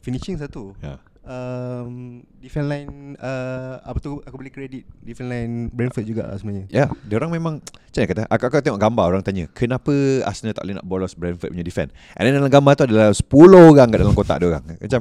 [0.00, 1.00] Finishing satu Yeah.
[1.24, 6.68] Um, Defense line uh, Apa tu Aku boleh kredit Defense line Brentford juga lah sebenarnya
[6.68, 7.54] Ya, yeah, dia orang memang
[7.94, 8.22] macam mana kata?
[8.26, 9.94] Aku, aku tengok gambar orang tanya, kenapa
[10.26, 11.94] Arsenal tak boleh nak bolos Brentford punya defend?
[12.18, 13.22] And then dalam gambar tu adalah 10
[13.54, 14.64] orang kat dalam kotak dia orang.
[14.66, 15.00] Macam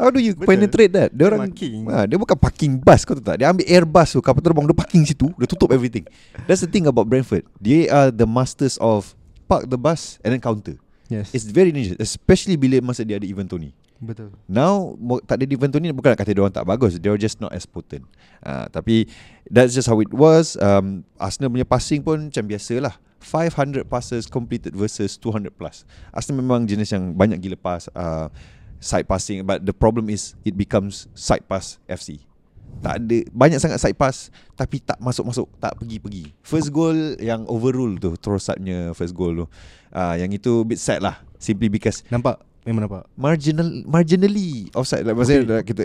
[0.00, 0.48] how do you Betul.
[0.48, 1.12] penetrate that?
[1.12, 1.52] Dia orang
[1.92, 3.44] ha, dia bukan parking bus kau tahu tak?
[3.44, 6.08] Dia ambil airbus tu kapal terbang dia parking situ, dia tutup everything.
[6.48, 7.44] That's the thing about Brentford.
[7.60, 9.12] They are the masters of
[9.44, 10.80] park the bus and then counter.
[11.12, 13.76] Yes It's very dangerous especially bila masa dia ada event Tony.
[14.00, 14.96] Betul Now
[15.28, 17.52] tak ada event ni bukan nak kata dia orang tak bagus, they are just not
[17.52, 18.08] as potent.
[18.40, 19.04] Uh, tapi
[19.52, 20.56] that's just how it was.
[20.56, 22.96] Um, Arsenal punya passing pun macam biasalah.
[23.20, 25.84] 500 passes completed versus 200 plus.
[26.08, 28.32] Arsenal memang jenis yang banyak gila pass uh,
[28.80, 32.24] side passing but the problem is it becomes side pass FC.
[32.80, 36.32] Tak ada banyak sangat side pass tapi tak masuk-masuk, tak pergi-pergi.
[36.40, 39.46] First goal yang overrule tu, Trossard punya first goal tu.
[39.92, 45.16] Uh, yang itu bit sad lah simply because Nampak Memang nampak marginal marginally offside like
[45.16, 45.72] maksudnya okay.
[45.72, 45.80] kita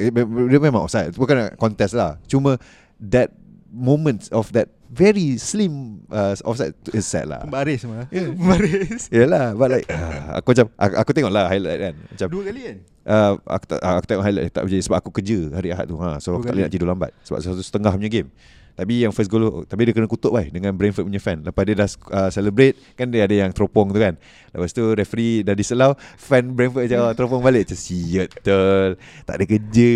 [0.51, 1.15] dia memang offside.
[1.15, 2.19] Bukan contest lah.
[2.27, 2.59] Cuma
[2.99, 3.31] that
[3.71, 7.43] moment of that very slim uh, offside is sad lah.
[7.47, 8.31] Baris mah Yeah.
[8.49, 9.11] Baris.
[9.11, 11.95] Yalah But like uh, Aku macam Aku, aku tengok lah highlight kan.
[12.15, 12.77] Macam Dua kali kan?
[13.05, 15.97] Uh, aku, tak, aku tengok highlight Tak berjaya Sebab aku kerja Hari Ahad tu.
[15.99, 17.11] Ha, So Dua aku tak boleh nak tidur lambat.
[17.27, 18.29] Sebab satu setengah punya game
[18.75, 21.39] Tapi yang first goal Tapi dia kena kutuk baik Dengan Brentford punya fan.
[21.41, 24.19] Lepas dia dah uh, celebrate Kan dia ada yang teropong tu kan.
[24.51, 27.71] Lepas tu referee dah diselau Fan Brentford macam oh, Teropong balik.
[27.71, 28.99] Betul.
[29.25, 29.93] Tak ada kerja.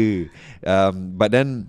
[0.63, 1.67] Um, But then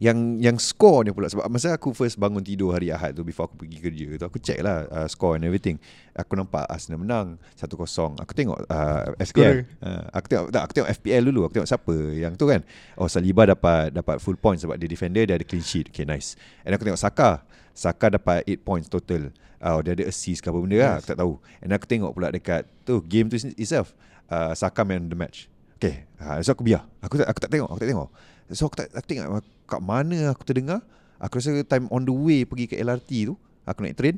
[0.00, 1.28] yang yang score ni pula.
[1.28, 4.40] Sebab masa aku first bangun tidur hari Ahad tu before aku pergi kerja tu aku
[4.40, 5.76] check lah uh, score and everything.
[6.16, 7.68] Aku nampak Arsenal menang 1-0
[8.16, 11.40] aku tengok uh, FPL uh, aku tengok tak aku tengok FPL dulu.
[11.44, 12.64] Aku tengok siapa yang tu kan.
[12.96, 15.92] Oh Saliba dapat dapat full point sebab dia defender dia ada clean sheet.
[15.92, 16.32] Okay nice.
[16.64, 17.44] And aku tengok Saka.
[17.76, 19.36] Saka dapat 8 points total.
[19.60, 21.04] Oh dia ada assist ke apa benda lah Yes.
[21.04, 21.32] aku tak tahu.
[21.60, 23.92] And aku tengok pula dekat tu game tu itself.
[24.32, 25.52] Uh, Saka man the match.
[25.76, 26.88] Okay uh, So aku biar.
[27.04, 28.08] Aku tak, aku tak tengok Aku tak tengok
[28.52, 30.82] So aku tak aku tengok Kat mana aku terdengar
[31.22, 33.34] Aku rasa time on the way Pergi ke LRT tu
[33.68, 34.16] Aku naik train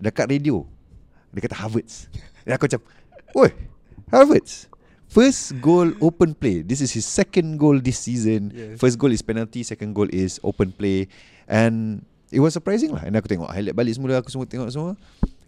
[0.00, 0.64] Dekat radio
[1.34, 2.08] Dia kata Harvards
[2.46, 2.80] Dan aku macam
[3.36, 3.50] Oi
[4.08, 4.68] Harvards
[5.08, 6.60] First goal open play.
[6.60, 8.52] This is his second goal this season.
[8.52, 8.76] Yes.
[8.76, 11.08] First goal is penalty, second goal is open play
[11.48, 13.08] and it was surprising lah.
[13.08, 14.92] And aku tengok highlight balik semula aku semua tengok semua.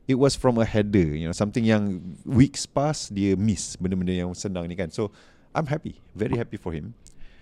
[0.09, 4.33] It was from a header, you know, something yang weeks past dia miss benda-benda yang
[4.33, 4.89] senang ni kan.
[4.89, 5.13] So
[5.53, 6.97] I'm happy, very happy for him.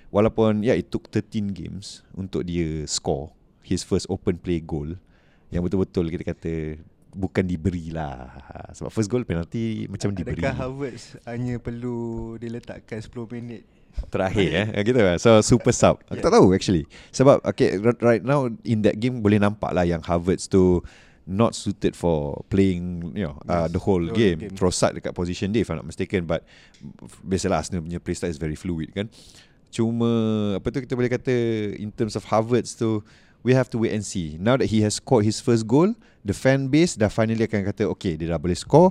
[0.09, 4.97] Walaupun yeah, it took 13 games untuk dia score his first open play goal
[5.53, 6.81] yang betul-betul kita kata
[7.12, 8.33] bukan diberi lah.
[8.73, 10.40] Sebab first goal penalty macam diberi.
[10.40, 10.97] Adakah Harvard
[11.29, 13.62] hanya perlu diletakkan 10 minit
[14.07, 15.18] Terakhir eh gitu kan.
[15.18, 15.99] So super sub.
[16.07, 16.87] Aku tak tahu actually.
[17.11, 20.79] Sebab okay right now in that game boleh nampak lah yang Harvard's tu
[21.29, 24.38] not suited for playing you know uh, Yes, the whole the whole game.
[24.40, 24.55] game.
[24.55, 26.47] Trossard dekat position dia if I'm not mistaken but
[27.21, 29.11] biasalah Arsenal punya playstyle is very fluid kan.
[29.68, 30.09] Cuma
[30.57, 31.33] apa tu kita boleh kata
[31.76, 33.04] in terms of Harvard's tu
[33.44, 34.40] we have to wait and see.
[34.40, 35.92] Now that he has scored his first goal,
[36.24, 38.90] the fan base dah finally akan kata okay dia dah boleh score,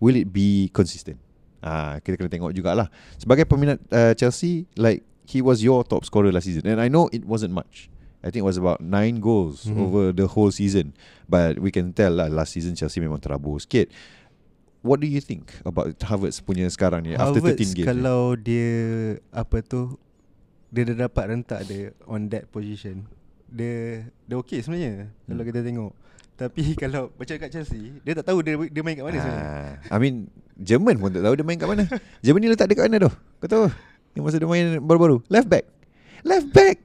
[0.00, 1.20] will it be consistent?
[1.58, 2.86] Ah, kita kena tengok jugalah.
[3.18, 7.10] Sebagai peminat uh, Chelsea, like he was your top scorer last season, and I know
[7.10, 7.90] it wasn't much.
[8.18, 9.78] I think it was about nine goals Mhm.
[9.78, 10.90] over the whole season.
[11.30, 13.94] But we can tell lah last season Chelsea memang terabur sikit.
[14.78, 17.74] What do you think about Havertz punya sekarang ni after Harvard 13 games?
[17.74, 17.86] ni?
[17.86, 18.70] kalau dia
[19.34, 19.98] apa tu
[20.70, 23.02] dia dah dapat rentak dia on that position.
[23.50, 25.28] Dia dia okey sebenarnya hmm.
[25.34, 25.92] kalau kita tengok.
[26.38, 29.46] Tapi kalau macam kat Chelsea, dia tak tahu dia dia main kat mana sebenarnya.
[29.90, 31.84] Ah, I mean Jerman pun tak tahu dia main kat mana.
[32.24, 33.12] Jerman ni letak dia kat mana tu?
[33.42, 33.64] Kau tahu?
[34.14, 35.26] Yang masa dia main baru-baru.
[35.26, 35.66] Left back.
[36.22, 36.76] Left back.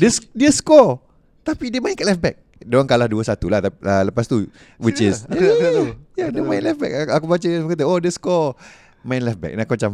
[0.00, 1.04] Dia dia score.
[1.44, 2.40] Tapi dia main kat left back.
[2.62, 4.46] Dia orang kalah 2-1 lah uh, lepas tu
[4.78, 5.24] which is Serious?
[5.26, 5.88] Aku tak tahu.
[6.18, 6.92] Ya, Aku dia main left back.
[7.14, 8.58] Aku, baca dia kata, "Oh, dia score
[9.06, 9.92] main left back." Dan aku macam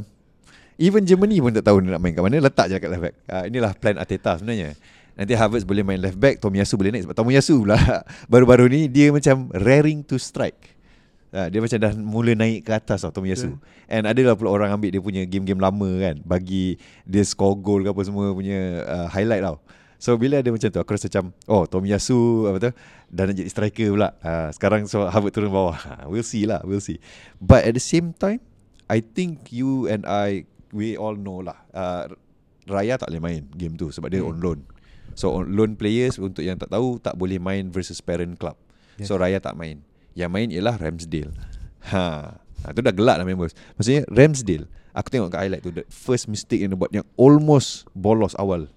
[0.81, 3.14] even Germany pun tak tahu nak main kat mana, letak je kat left back.
[3.31, 4.74] Uh, inilah plan Arteta sebenarnya.
[5.14, 7.79] Nanti Havertz boleh main left back, Tomiyasu boleh naik sebab Tomiyasu pula
[8.33, 10.74] baru-baru ni dia macam raring to strike.
[11.35, 13.55] Uh, dia macam dah mula naik ke atas tau Tomiyasu.
[13.87, 17.87] And ada lah pula orang ambil dia punya game-game lama kan bagi dia score goal
[17.87, 19.62] ke apa semua punya uh, highlight tau.
[19.96, 22.70] So bila ada macam tu aku rasa macam oh Tomiyasu apa tu
[23.09, 24.12] dah nak jadi striker pula.
[24.20, 25.76] Uh, sekarang so Harvard turun bawah.
[25.76, 27.00] Ha, we'll see lah, we'll see.
[27.40, 28.42] But at the same time
[28.87, 32.11] I think you and I we all know lah uh,
[32.64, 34.33] Raya tak boleh main game tu sebab dia Hmm.
[34.33, 34.61] on loan.
[35.14, 38.57] So on loan players untuk yang tak tahu tak boleh main versus parent club.
[38.96, 39.09] Yes.
[39.09, 39.85] So Raya tak main.
[40.12, 41.33] Yang main ialah Ramsdale.
[41.85, 42.33] Ha.
[42.64, 43.52] Ha tu dah gelak dah members.
[43.76, 44.64] Maksudnya Ramsdale,
[44.96, 48.72] aku tengok kat highlight tu the first mistake yang dia buat yang almost bolos awal.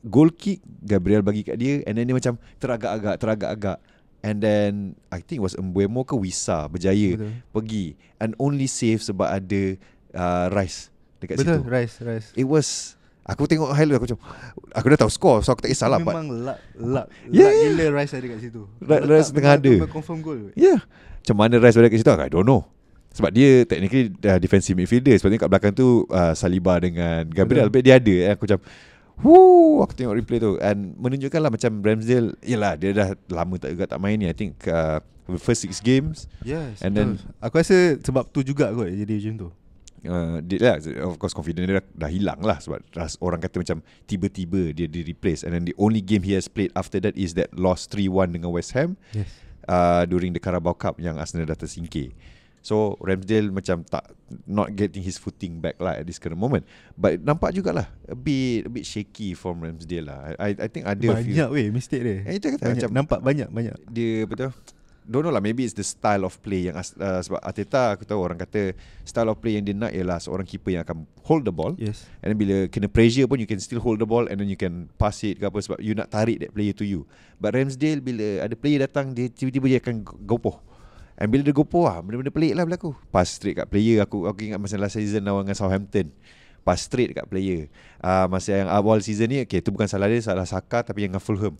[0.00, 3.78] Goal kick Gabriel bagi kat dia and then dia macam teragak-agak teragak-agak
[4.20, 4.70] and then
[5.10, 7.34] I think it was Mbuemo ke Wisa berjaya Betul.
[7.50, 7.86] pergi
[8.18, 9.62] and only save sebab ada
[10.14, 11.66] uh, Rice dekat Betul, situ.
[11.66, 12.28] rice, rice.
[12.34, 12.94] It was
[13.28, 14.20] Aku tengok highlight aku macam
[14.72, 17.68] Aku dah tahu score So aku tak kisahlah but Memang luck, luck, Yeah, luck yeah.
[17.76, 18.62] gila rice ada kat situ.
[18.80, 19.72] Rice tak, tengah ada.
[19.84, 20.48] confirm goal.
[20.56, 20.80] Yeah
[21.20, 22.64] Macam mana Rice berada kat situ I don't know
[23.12, 27.84] Sebab dia technically uh, defensive midfielder Sebabnya kat belakang tu uh, Saliba dengan Gabriel But
[27.84, 28.32] dia ada eh.
[28.32, 28.64] Aku macam
[29.18, 33.74] Woo, aku tengok replay tu and menunjukkan lah macam Ramsdale Yelah dia dah lama tak
[33.74, 36.78] juga tak main ni I think uh, the first six games Yes.
[36.80, 39.48] And then- aku rasa sebab tu juga kot jadi macam tu.
[40.06, 43.58] uh, dia lah of course confidence dia dah, dah hilang lah sebab ras, orang kata
[43.58, 47.18] macam tiba-tiba dia di replace and then the only game he has played after that
[47.18, 49.26] is that lost 3-1 dengan West Ham Yes.
[49.66, 52.14] uh, during the Carabao Cup yang Arsenal dah tersingkir.
[52.68, 54.12] So Ramsdale macam tak
[54.44, 56.68] not getting his footing back lah at this current moment.
[56.92, 60.36] But nampak jugalah a bit a bit shaky from Ramsdale lah.
[60.36, 62.28] I I think ada Banyak weh mistake dia.
[62.28, 63.76] Eh, itu kata banyak, macam- nampak banyak banyak.
[63.88, 64.52] dia betul
[65.08, 68.20] Don't know lah Maybe it's the style of play yang uh, Sebab Arteta Aku tahu
[68.20, 68.76] orang kata
[69.08, 72.04] Style of play yang dia nak Ialah seorang keeper yang akan Hold the ball Yes.
[72.20, 74.60] And then bila kena pressure pun You can still hold the ball And then you
[74.60, 77.08] can pass it ke apa Sebab you nak tarik that player to you
[77.40, 80.60] But Ramsdale bila ada player datang Dia tiba-tiba dia akan gopoh
[81.18, 84.38] And bila dia gopoh lah Benda-benda pelik lah berlaku Pass straight kat player Aku aku
[84.48, 86.14] ingat masa last season Lawan dengan Southampton
[86.62, 87.66] Pass straight kat player
[88.00, 91.18] uh, Masa yang awal season ni Okay tu bukan salah dia Salah Saka Tapi yang
[91.18, 91.58] dengan Fulham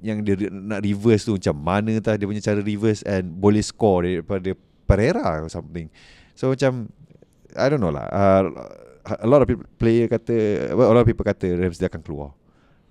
[0.00, 4.08] yang dia nak reverse tu macam mana tah dia punya cara reverse and boleh score
[4.08, 4.56] daripada
[4.88, 5.92] Pereira or something.
[6.34, 6.88] So macam
[7.54, 8.08] I don't know lah.
[8.08, 8.44] Uh,
[9.20, 12.32] a lot of people player kata well, a lot of people kata Ramsdale akan keluar.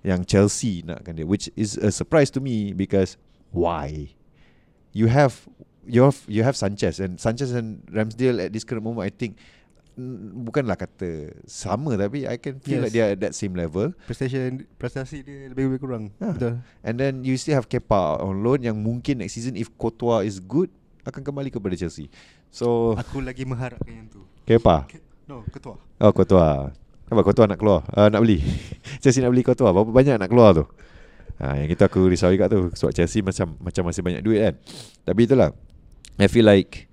[0.00, 3.18] Yang Chelsea nakkan dia which is a surprise to me because
[3.52, 4.14] why?
[4.94, 5.44] You have
[5.84, 9.40] you have you have Sanchez and Sanchez and Ramsdale at this current moment I think
[9.94, 12.84] mm, bukanlah kata sama tapi I can feel Yes.
[12.84, 14.36] like they are at that same level Prestasi
[14.76, 16.12] prestasi dia lebih lebih kurang.
[16.18, 16.32] Ah.
[16.32, 16.60] Betul.
[16.80, 20.36] And then you still have Kepa on loan yang mungkin next season if Courtois is
[20.38, 20.68] good
[21.00, 22.12] akan kembali kepada Chelsea.
[22.52, 24.20] So Aku lagi mengharapkan yang tu.
[24.44, 24.84] Kepa.
[24.84, 25.78] Ke- No, ketua.
[25.96, 26.74] Oh Courtois.
[27.06, 27.86] Apa Courtois nak keluar?
[27.94, 28.42] Uh, nak beli.
[29.02, 29.70] Chelsea nak beli Courtois.
[29.70, 30.66] Berapa banyak nak keluar tu?
[31.40, 34.54] Ha, yang kita aku risau juga tu sebab Chelsea macam macam masih banyak duit kan.
[35.06, 35.54] Tapi itulah.
[36.18, 36.90] I feel like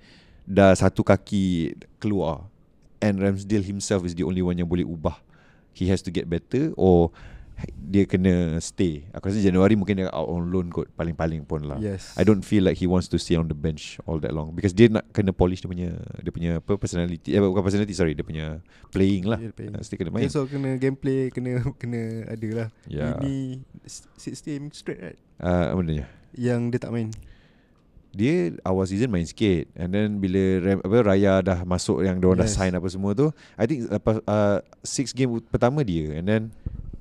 [0.48, 2.48] dah satu kaki keluar
[3.02, 5.18] and Ramsdale himself is the only one yang boleh ubah.
[5.74, 7.14] He has to get better or
[7.74, 9.10] dia kena stay.
[9.14, 11.82] Aku rasa Januari mungkin dia out on loan kot paling-paling pun lah.
[11.82, 12.14] Yes.
[12.14, 14.78] I don't feel like he wants to stay on the bench all that long because
[14.78, 15.90] dia nak kena polish dia punya
[16.22, 18.62] dia punya apa personality eh bukan personality sorry dia punya
[18.94, 19.42] playing lah.
[19.42, 19.74] Yeah, playing.
[19.74, 20.30] Uh, still kena main.
[20.30, 22.68] Okay, so kena gameplay kena kena ada lah.
[22.86, 23.18] Yeah.
[23.26, 25.20] Ini 6 game straight right?
[25.42, 26.06] Uh, apa namanya?
[26.38, 27.10] Yang dia tak main.
[28.18, 32.34] Dia awal season main sikit and then bila Ram, apa Raya dah masuk yang dia
[32.34, 32.40] yes.
[32.42, 36.44] dah sign apa semua tu I think lepas uh, six game pertama dia and then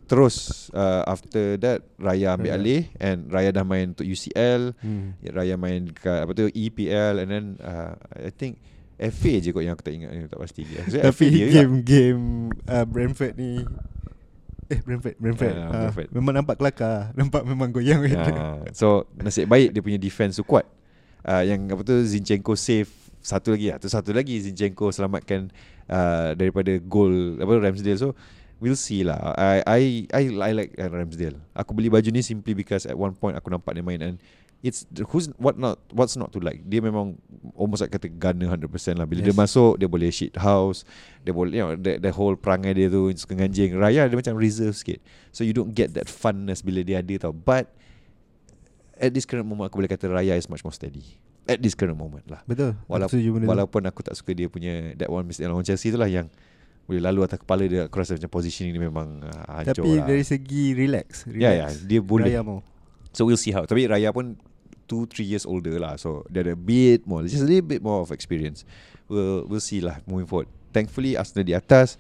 [0.04, 2.60] terus uh, after that Raya ambil Raya.
[2.60, 5.16] alih and Raya dah main untuk UCL Hmm.
[5.24, 8.60] Raya main kat apa tu EPL and then uh, I think
[8.96, 10.80] FA je kot yang aku tak ingat ni tak pasti dia.
[10.86, 11.52] So, Tapi FA dia juga.
[11.58, 12.22] game-game
[12.64, 13.60] uh, Brentford ni
[14.66, 16.08] Eh Brentford Brentford, Ah, uh, Brentford.
[16.10, 20.66] Memang nampak kelakar Nampak memang goyang Ah, so nasib baik dia punya defense tu kuat.
[21.26, 22.86] Uh, yang apa tu Zinchenko save
[23.18, 23.82] satu lagi lah.
[23.82, 25.50] Tu satu lagi Zinchenko selamatkan
[25.90, 27.98] uh, daripada gol apa Ramsdale.
[27.98, 28.14] So
[28.62, 29.34] we'll see lah.
[29.34, 29.82] I I
[30.14, 31.34] I, I like uh, Ramsdale.
[31.58, 34.16] Aku beli baju ni simply because at one point aku nampak dia main and
[34.64, 36.64] it's who's what not what's not to like.
[36.64, 37.18] Dia memang
[37.54, 38.66] almost like kata gunner 100%
[38.96, 39.04] lah.
[39.04, 39.28] Bila yes.
[39.30, 40.86] dia masuk dia boleh shit house.
[41.26, 43.76] Dia boleh you know the, the whole perangai dia tu suka anjing.
[43.76, 45.02] Raya dia macam reserve sikit.
[45.30, 47.32] So you don't get that funness bila dia ada tau.
[47.36, 47.70] But
[48.96, 51.04] at this current moment aku boleh kata Raya is much more steady.
[51.46, 52.42] At this current moment lah.
[52.42, 56.10] Betul Walaupun, walaupun aku tak suka dia punya that one mistake lawan Chelsea tu lah
[56.10, 56.26] yang
[56.86, 60.06] boleh lalu atas kepala dia aku rasa macam positioning dia memang uh, hancur Tapi lah.
[60.06, 62.30] dari segi relax, relax Ya, ya, dia boleh.
[62.30, 62.62] Raya mau
[63.16, 63.64] So we'll see how.
[63.64, 64.36] Tapi Raya pun
[64.86, 65.96] 2 3 years older lah.
[65.98, 68.62] So dia ada a bit more, just a little bit more of experience.
[69.08, 70.50] We'll we'll see lah moving forward.
[70.70, 71.96] Thankfully Arsenal di atas.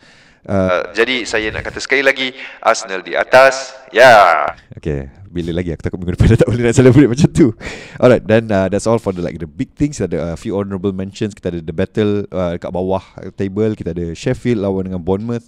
[0.46, 2.30] Uh, jadi saya nak kata sekali lagi
[2.60, 3.74] Arsenal di atas.
[3.90, 4.04] Ya.
[4.04, 4.78] Yeah.
[4.78, 5.00] Okay,
[5.36, 7.52] bila lagi aku takut minggu depan dah tak boleh nak celebrate macam tu.
[8.00, 10.00] Alright, then uh, that's all for the like the big things.
[10.00, 11.36] Kita ada a few honourable mentions.
[11.36, 13.04] Kita ada the battle uh, dekat bawah
[13.36, 13.76] table.
[13.76, 15.44] Kita ada Sheffield lawan dengan Bournemouth.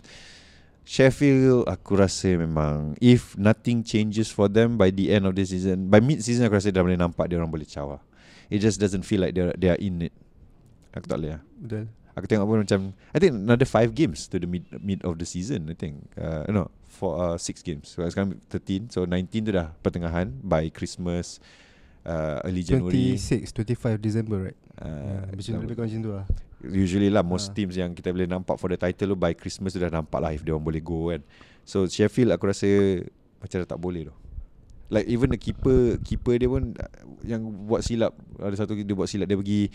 [0.89, 5.93] Sheffield aku rasa memang if nothing changes for them by the end of the season
[5.93, 8.01] by mid season aku rasa dah boleh nampak dia orang boleh cawa.
[8.49, 10.17] It just doesn't feel like they they are in it.
[10.97, 11.43] Aku tak boleh lah.
[11.61, 12.81] Betul Aku tengok pun macam
[13.15, 16.09] I think another 5 games to the mid mid of the season I think.
[16.19, 17.95] Uh, no, for uh, 6 games.
[17.95, 21.39] So sekarang 13 so 19 tu dah pertengahan by Christmas
[22.03, 23.15] uh, early January.
[23.15, 26.27] 26 25 December right Uh, uh, Macam lebih kurang macam tu lah
[26.63, 27.55] Usually lah most Ah.
[27.59, 30.31] teams yang kita boleh nampak for the title tu by Christmas tu dah nampak lah
[30.31, 31.19] if dia orang boleh go kan.
[31.63, 33.03] So Sheffield aku rasa
[33.39, 34.15] macam dah tak boleh tu.
[34.87, 36.91] Like even the keeper keeper dia pun uh,
[37.23, 39.67] yang buat silap ada satu dia buat silap dia pergi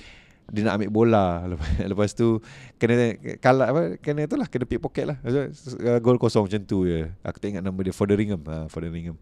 [0.54, 1.26] dia nak ambil bola.
[1.89, 2.38] Lepas, tu
[2.78, 5.18] kena kalah apa kena tu lah kena pickpocket lah.
[5.26, 7.10] Uh, gol kosong macam tu je.
[7.26, 9.18] Aku tak ingat nama dia Foderingham uh, Foderingham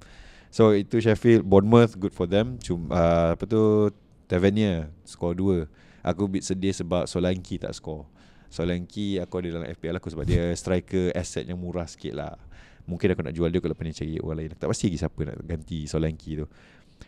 [0.51, 2.59] so itu Sheffield Bournemouth good for them.
[2.59, 3.89] Cuma uh, apa tu
[4.27, 5.65] Tavernier skor 2
[6.03, 8.07] aku bit sedih sebab Solanki tak skor
[8.51, 12.35] Solanki aku ada dalam FPL aku sebab dia striker asset yang murah sikit lah.
[12.83, 14.51] Mungkin aku nak jual dia kalau ni cari orang lain.
[14.59, 16.45] Tak pasti lagi siapa nak ganti Solanki tu.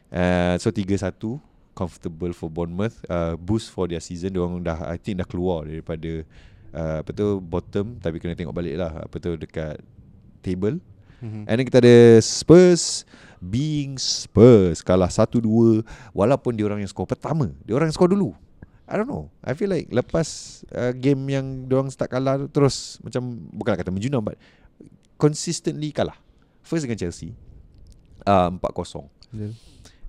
[0.07, 1.19] Uh, so 3-1
[1.73, 2.97] comfortable for Bournemouth.
[3.09, 4.33] Uh, boost for their season.
[4.33, 6.23] Dia orang dah I think dah keluar daripada
[6.73, 7.97] uh, apa tu bottom.
[7.99, 9.81] Tapi kena tengok balik lah apa tu dekat
[10.39, 10.79] table.
[11.23, 11.47] Mhm.
[11.47, 13.07] and then kita ada Spurs
[13.39, 14.83] being Spurs.
[14.83, 15.47] Kalah 1-2
[16.11, 17.47] walaupun dia orang yang skor pertama.
[17.63, 18.35] Dia orang yang skor dulu.
[18.83, 19.31] I don't know.
[19.39, 20.27] I feel like lepas
[20.75, 24.35] uh, game yang dia orang start kalah tu terus macam bukanlah kata menjunam but
[25.15, 26.19] consistently kalah.
[26.59, 27.31] First dengan Chelsea.
[28.27, 29.51] Uh, 4-0 Betul.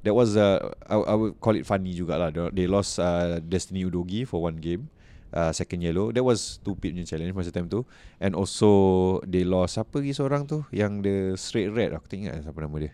[0.04, 2.28] That was uh, I, I would call it funny jugalah.
[2.28, 4.92] They, they lost uh, Destiny Udogi for one game.
[5.34, 6.12] Uh, second yellow.
[6.14, 7.82] That was stupid punya challenge Masa time tu.
[8.22, 10.62] And also They lost Siapa lagi seorang tu?
[10.70, 11.90] Yang the straight red.
[11.90, 12.92] Aku tak ingat siapa nama dia.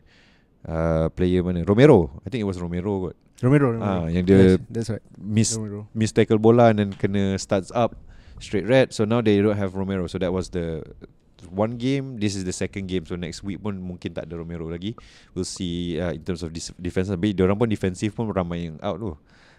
[0.65, 1.67] Uh, Player mana?
[1.69, 2.09] Romero.
[2.25, 3.17] I think it was Romero kot.
[3.45, 3.85] Romero, Romero.
[3.85, 5.05] Ah, yang dia- yes, That's right.
[5.21, 5.85] Miss Romero.
[5.93, 7.93] Miss tackle bola And then kena starts up
[8.41, 8.97] Straight red.
[8.97, 10.09] So now they don't have Romero.
[10.09, 10.81] So that was the
[11.49, 13.09] One game This is the second game.
[13.09, 14.93] So next week pun Mungkin tak ada Romero lagi.
[15.33, 17.09] We'll see uh, In terms of defense.
[17.09, 19.13] Tapi diorang pun defensive pun Ramai yang out tu.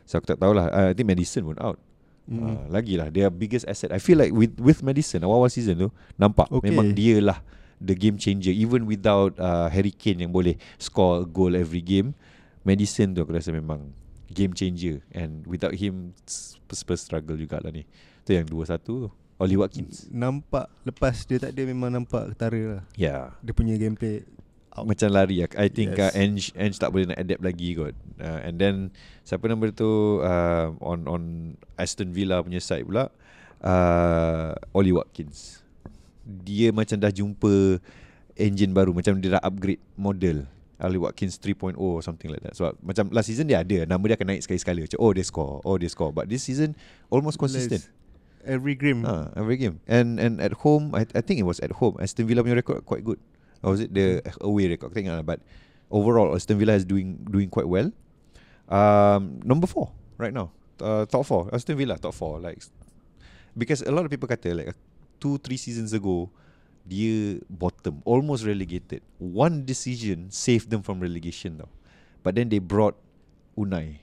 [0.06, 1.78] So aku tak tahulah uh, I think Madison pun out.
[2.30, 2.38] Mm.
[2.38, 3.10] Uh, lagi lah.
[3.10, 6.48] Their biggest asset I feel like with with Madison Awal-awal season tu Nampak.
[6.54, 6.70] Okay.
[6.70, 7.42] Memang dia lah
[7.82, 8.54] The game changer.
[8.54, 12.14] Even without uh, Harry Kane yang boleh Score a goal every game
[12.62, 13.90] Madison tu aku rasa memang
[14.32, 15.04] Game changer.
[15.12, 17.84] And without him Spurs Spurs struggle jugalah ni.
[18.24, 19.12] Tu yang 2-1 tu
[19.42, 20.06] Oli Watkins.
[20.14, 22.84] Nampak Lepas dia tak ada Memang nampak ketara lah.
[22.94, 23.10] Ya.
[23.10, 23.24] Yeah.
[23.42, 24.22] Dia punya gameplay
[24.78, 24.86] out.
[24.86, 26.14] Macam lari I think yes.
[26.14, 26.22] uh.
[26.22, 27.98] Ange, Ange tak boleh nak adapt lagi kot.
[28.22, 28.94] Uh, And then
[29.26, 31.24] Siapa nama tu uh, On on
[31.74, 33.10] Aston Villa punya side pula
[33.66, 35.66] uh, Oli Watkins.
[36.22, 37.82] Dia macam dah jumpa
[38.38, 38.94] Engine baru.
[38.94, 40.46] Macam dia dah upgrade model.
[40.82, 42.58] Oli Watkins 3.0 or something like that.
[42.58, 43.86] So macam last season dia ada.
[43.86, 45.62] Nama dia akan naik sekali-sekali Macam oh dia score.
[45.62, 46.10] Oh dia score.
[46.10, 46.74] But this season
[47.14, 47.86] Almost consistent.
[47.86, 48.01] Less.
[48.46, 49.06] Every game.
[49.06, 49.80] Ah, every game.
[49.88, 51.98] And and at home, I I think it was at home.
[52.02, 53.22] Aston Villa punya record quite good.
[53.62, 54.90] Or was it the away record?
[54.90, 55.26] Aku tengok lah.
[55.26, 55.40] But
[55.94, 57.94] overall, Aston Villa is doing doing quite well.
[58.72, 60.50] Um, number four right now.
[60.82, 61.48] Uh, top four.
[61.54, 62.42] Aston Villa top four.
[62.42, 62.62] Like
[63.54, 64.74] because a lot of people kata like
[65.22, 66.34] two three seasons ago,
[66.90, 69.06] dia bottom, almost relegated.
[69.22, 71.72] One decision saved them from relegation though.
[72.26, 72.98] But then they brought
[73.54, 74.01] Unai.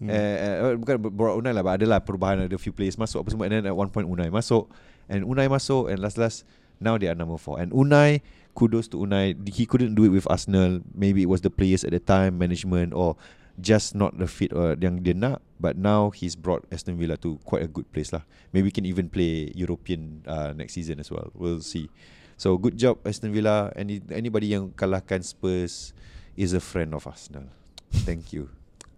[0.00, 0.08] Hmm.
[0.08, 3.48] Eh, bukan brought Unai lah, but adalah perubahan ada few players masuk apa semua.
[3.48, 4.68] And then at one point Unai masuk,
[5.08, 6.44] and Unai masuk, and last last
[6.80, 7.60] now they are number four.
[7.60, 8.20] And Unai,
[8.56, 10.80] kudos to Unai, he couldn't do it with Arsenal.
[10.92, 13.16] Maybe it was the players at the time, management, or
[13.60, 15.44] just not the fit or yang dia nak.
[15.60, 18.24] But now he's brought Aston Villa to quite a good place lah.
[18.56, 21.28] Maybe can even play European uh, next season as well.
[21.36, 21.92] We'll see.
[22.40, 23.68] So good job Aston Villa.
[23.76, 25.92] Any anybody yang kalahkan Spurs
[26.32, 27.52] is a friend of Arsenal.
[27.92, 28.48] Thank you.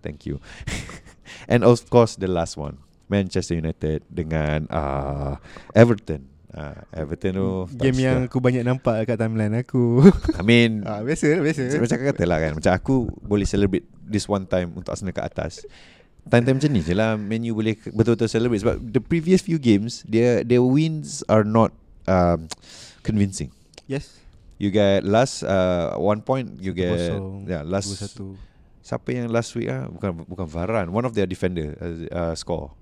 [0.02, 0.42] Thank you.
[1.52, 5.38] and of course the last one, Manchester United dengan uh,
[5.72, 6.28] Everton.
[6.52, 7.48] Uh, Everton tu
[7.80, 10.04] Game yang aku banyak nampak kat timeline aku.
[10.38, 11.80] I mean ah, Biasa biasa.
[11.80, 12.94] Macam kata lah kan Macam aku
[13.24, 15.64] boleh celebrate This one time Untuk Arsenal kat atas.
[16.28, 18.60] Time-time macam ni je lah Menu boleh betul-betul celebrate.
[18.60, 21.72] Sebab the previous few games Their their wins are not
[22.04, 22.52] um,
[23.00, 23.48] Convincing.
[23.88, 24.12] Yes.
[24.60, 28.36] You get last uh, One point You get Kosong, yeah, Last satu.
[28.82, 32.74] Siapa yang last week ah Bukan bukan Varan One of their defender uh, uh, Score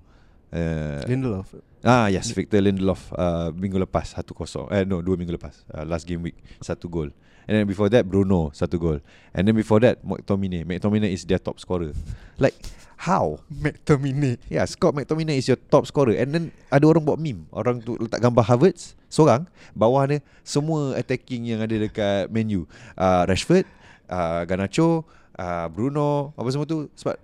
[0.51, 4.69] uh, Lindelof Ah yes, Victor Lindelof uh, minggu lepas 1-0.
[4.69, 5.65] Eh no, dua minggu lepas.
[5.73, 7.09] Uh, last game week satu gol.
[7.49, 9.01] And then before that Bruno satu gol.
[9.33, 10.69] And then before that McTominay.
[10.69, 11.97] McTominay is their top scorer.
[12.37, 12.53] Like
[13.01, 13.41] how?
[13.49, 14.37] McTominay.
[14.53, 16.21] Yeah, Scott McTominay is your top scorer.
[16.21, 17.49] And then ada orang buat meme.
[17.49, 22.69] Orang tu letak gambar Havertz seorang, bawah ni semua attacking yang ada dekat menu.
[22.93, 23.65] Uh, Rashford,
[24.13, 25.09] uh, Garnacho,
[25.41, 27.17] uh, Bruno, apa semua tu sebab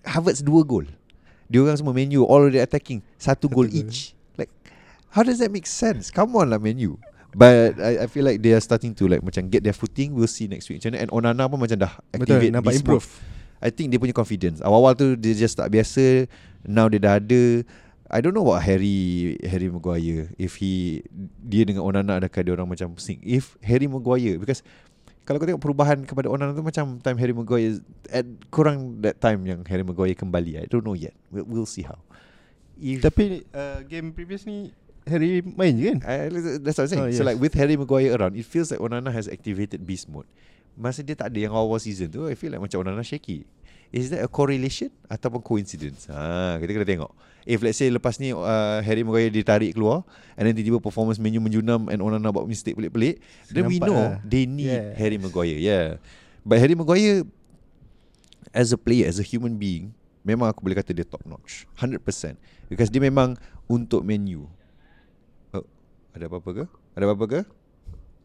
[0.00, 0.88] Havertz dua gol.
[1.52, 4.16] Dia orang semua menu already attacking satu goal each.
[4.40, 4.48] Like
[5.12, 6.08] how does that make sense?
[6.08, 6.96] Come on lah menu.
[7.30, 10.16] But I, I feel like they are starting to like macam get their footing.
[10.16, 11.02] We'll see next week macam mana.
[11.06, 13.06] And Onana pun macam dah activate Betul, nampak improve.
[13.60, 14.64] I think dia punya confidence.
[14.64, 16.26] Awal-awal tu dia just tak biasa.
[16.64, 17.42] Now dia dah ada.
[18.10, 21.06] I don't know what Harry Harry Maguire if he
[21.38, 23.22] dia dengan Onana adakah dia orang macam sync.
[23.22, 24.66] If Harry Maguire because
[25.24, 27.78] kalau kau tengok perubahan kepada Onana tu macam time Harry Maguire
[28.10, 30.58] at kurang that time yang Harry Maguire kembali.
[30.58, 31.14] I don't know yet.
[31.30, 32.00] We'll, we'll see how.
[32.80, 34.72] If Tapi uh, game previous ni
[35.04, 36.00] Harry main je kan?
[36.08, 36.32] I,
[36.64, 37.04] that's what I'm saying.
[37.04, 37.28] Oh, So yes.
[37.34, 40.26] like with Harry Maguire around, it feels like Onana has activated beast mode.
[40.80, 43.44] Masa dia tak ada yang awal season tu, I feel like macam Onana shaky.
[43.90, 46.06] Is that a correlation ataupun coincidence?
[46.06, 47.10] Ha, kita kena tengok.
[47.48, 50.04] If let's say lepas ni uh, Harry Maguire ditarik keluar
[50.36, 54.20] and then tiba-tiba performance menu menjunam and Onana buat mistake pelik-pelik, then we know lah.
[54.24, 54.92] they need Yes.
[55.00, 55.56] Harry Maguire.
[55.56, 56.00] Yeah.
[56.44, 57.24] But Harry Maguire
[58.52, 59.94] as a player, as a human being,
[60.26, 61.64] memang aku boleh kata dia top notch.
[61.78, 62.36] 100%.
[62.68, 64.46] Because dia memang untuk menu.
[65.54, 65.64] Oh,
[66.14, 66.64] ada apa-apa ke?
[66.98, 67.40] Ada apa-apa ke?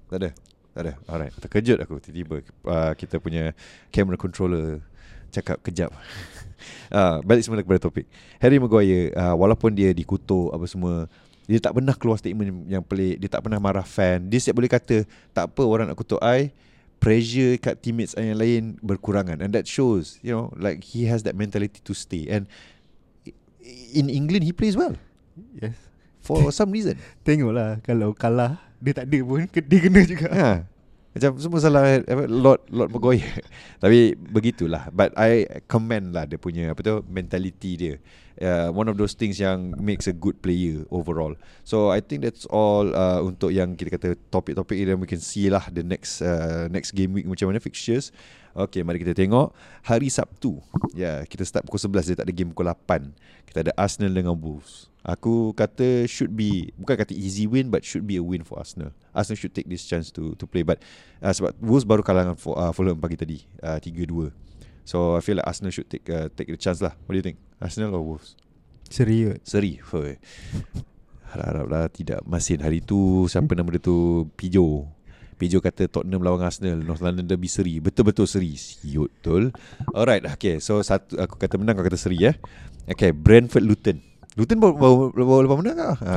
[0.09, 0.29] Tak ada.
[0.75, 0.93] Tak ada.
[1.07, 1.33] Alright.
[1.39, 3.55] Terkejut aku tiba-tiba uh, kita punya
[3.95, 4.83] camera controller
[5.35, 5.91] cakap kejap.
[6.95, 8.07] uh, balik semula kepada topik.
[8.39, 11.11] Harry Maguire uh, walaupun dia dikutuk apa semua
[11.45, 14.65] dia tak pernah keluar statement yang pelik Dia tak pernah marah fan Dia siap boleh
[14.65, 16.49] kata Tak apa orang nak kutuk I
[16.97, 21.37] Pressure kat teammates yang lain Berkurangan And that shows You know Like he has that
[21.37, 22.49] mentality to stay And
[23.93, 24.97] In England he plays well
[25.61, 25.77] Yes.
[26.25, 26.97] For some reason
[27.29, 30.27] Tengoklah kalau kalah dia tak ada pun dia kena juga.
[30.29, 30.49] ha.
[31.15, 33.39] Macam semua salah Lord Lord Maguire
[33.83, 34.91] Tapi begitulah.
[34.91, 37.95] But I commend lah Dia punya Apa tu Mentality dia.
[38.35, 41.39] Uh, One of those things yang Makes a good player Overall.
[41.63, 45.47] So I think that's all uh, Untuk yang kita kata Topik-topik Dan we can see
[45.47, 48.11] lah The next uh, Next game week Macam mana fixtures
[48.55, 49.51] Okay mari kita tengok
[49.83, 50.63] Hari Sabtu
[50.95, 53.11] Ya yeah, Kita start pukul 11 Dia tak ada game pukul 8
[53.51, 58.09] Kita ada Arsenal dengan Wolves Aku kata should be bukan kata easy win but should
[58.09, 58.89] be a win for Arsenal.
[59.13, 60.81] Arsenal should take this chance to to play but
[61.21, 64.33] uh, sebab Wolves baru kalah dengan for, uh, Fulham pagi tadi uh, 3-2.
[64.81, 66.97] So I feel like Arsenal should take uh, take the chance lah.
[67.05, 67.37] What do you think?
[67.61, 68.33] Arsenal or Wolves?
[68.89, 69.45] Serius.
[69.45, 69.77] Seri.
[69.77, 70.17] Fuh.
[71.29, 74.89] Harap-haraplah tidak masin hari tu siapa nama dia tu Pijo.
[75.35, 79.51] Pijo kata Tottenham lawan Arsenal North London Derby seri Betul-betul seri Siut betul
[79.91, 82.35] Alright Okay so satu Aku kata menang Kau kata seri eh
[82.87, 83.99] Okay Brentford Luton
[84.39, 85.95] Luton baru, baru, baru lepas menang kah?
[86.03, 86.15] Ha.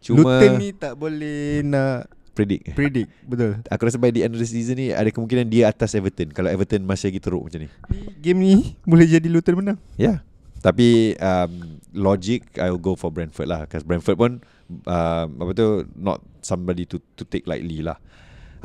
[0.00, 3.08] Cuma Luton ni tak boleh nak predict predict.
[3.24, 3.64] Betul.
[3.72, 6.52] Aku rasa by the end of the season ni Ada kemungkinan dia atas Everton Kalau
[6.52, 8.54] Everton masih lagi teruk macam ni Ni game ni
[8.84, 9.80] boleh jadi Luton menang.
[9.96, 10.18] Ya yeah.
[10.60, 14.32] Tapi um, Logic I'll go for Brentford lah Because Brentford pun
[14.84, 17.96] um, Apa tu Not somebody to to take lightly lah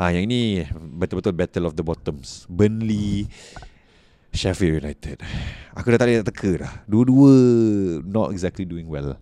[0.02, 0.66] Ha, yang ini
[0.98, 2.50] betul-betul battle of the bottoms.
[2.50, 3.30] Burnley,
[4.34, 5.22] Sheffield United.
[5.78, 6.74] Aku dah tak nak teka dah.
[6.90, 7.30] Dua-dua
[8.02, 9.22] not exactly doing well.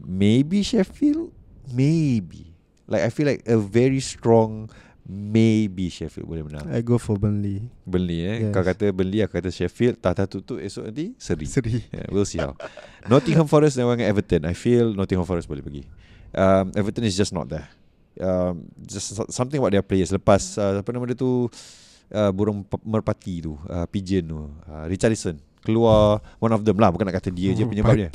[0.00, 1.28] Maybe Sheffield,
[1.76, 2.56] maybe.
[2.88, 4.72] Like I feel like a very strong
[5.04, 6.72] maybe Sheffield boleh menang.
[6.72, 7.68] I go for Burnley.
[7.84, 8.48] Burnley eh.
[8.48, 8.56] Yes.
[8.56, 11.44] Kau kata Burnley, aku kata Sheffield, tata tutup esok nanti seri.
[11.44, 11.84] Seri.
[11.92, 12.56] Yeah, we'll see how.
[13.12, 14.48] Nottingham Forest dengan Everton.
[14.48, 15.84] I feel Nottingham Forest boleh pergi.
[16.32, 17.68] Um, Everton is just not there.
[18.14, 20.14] Um, just so- something about their players.
[20.14, 21.50] Lepas uh, apa nama dia tu
[22.14, 24.38] uh, burung merpati tu, uh, pigeon tu,
[24.70, 25.34] uh, Richarlison
[25.64, 28.12] keluar one of them lah bukan nak kata dia je penyebabnya.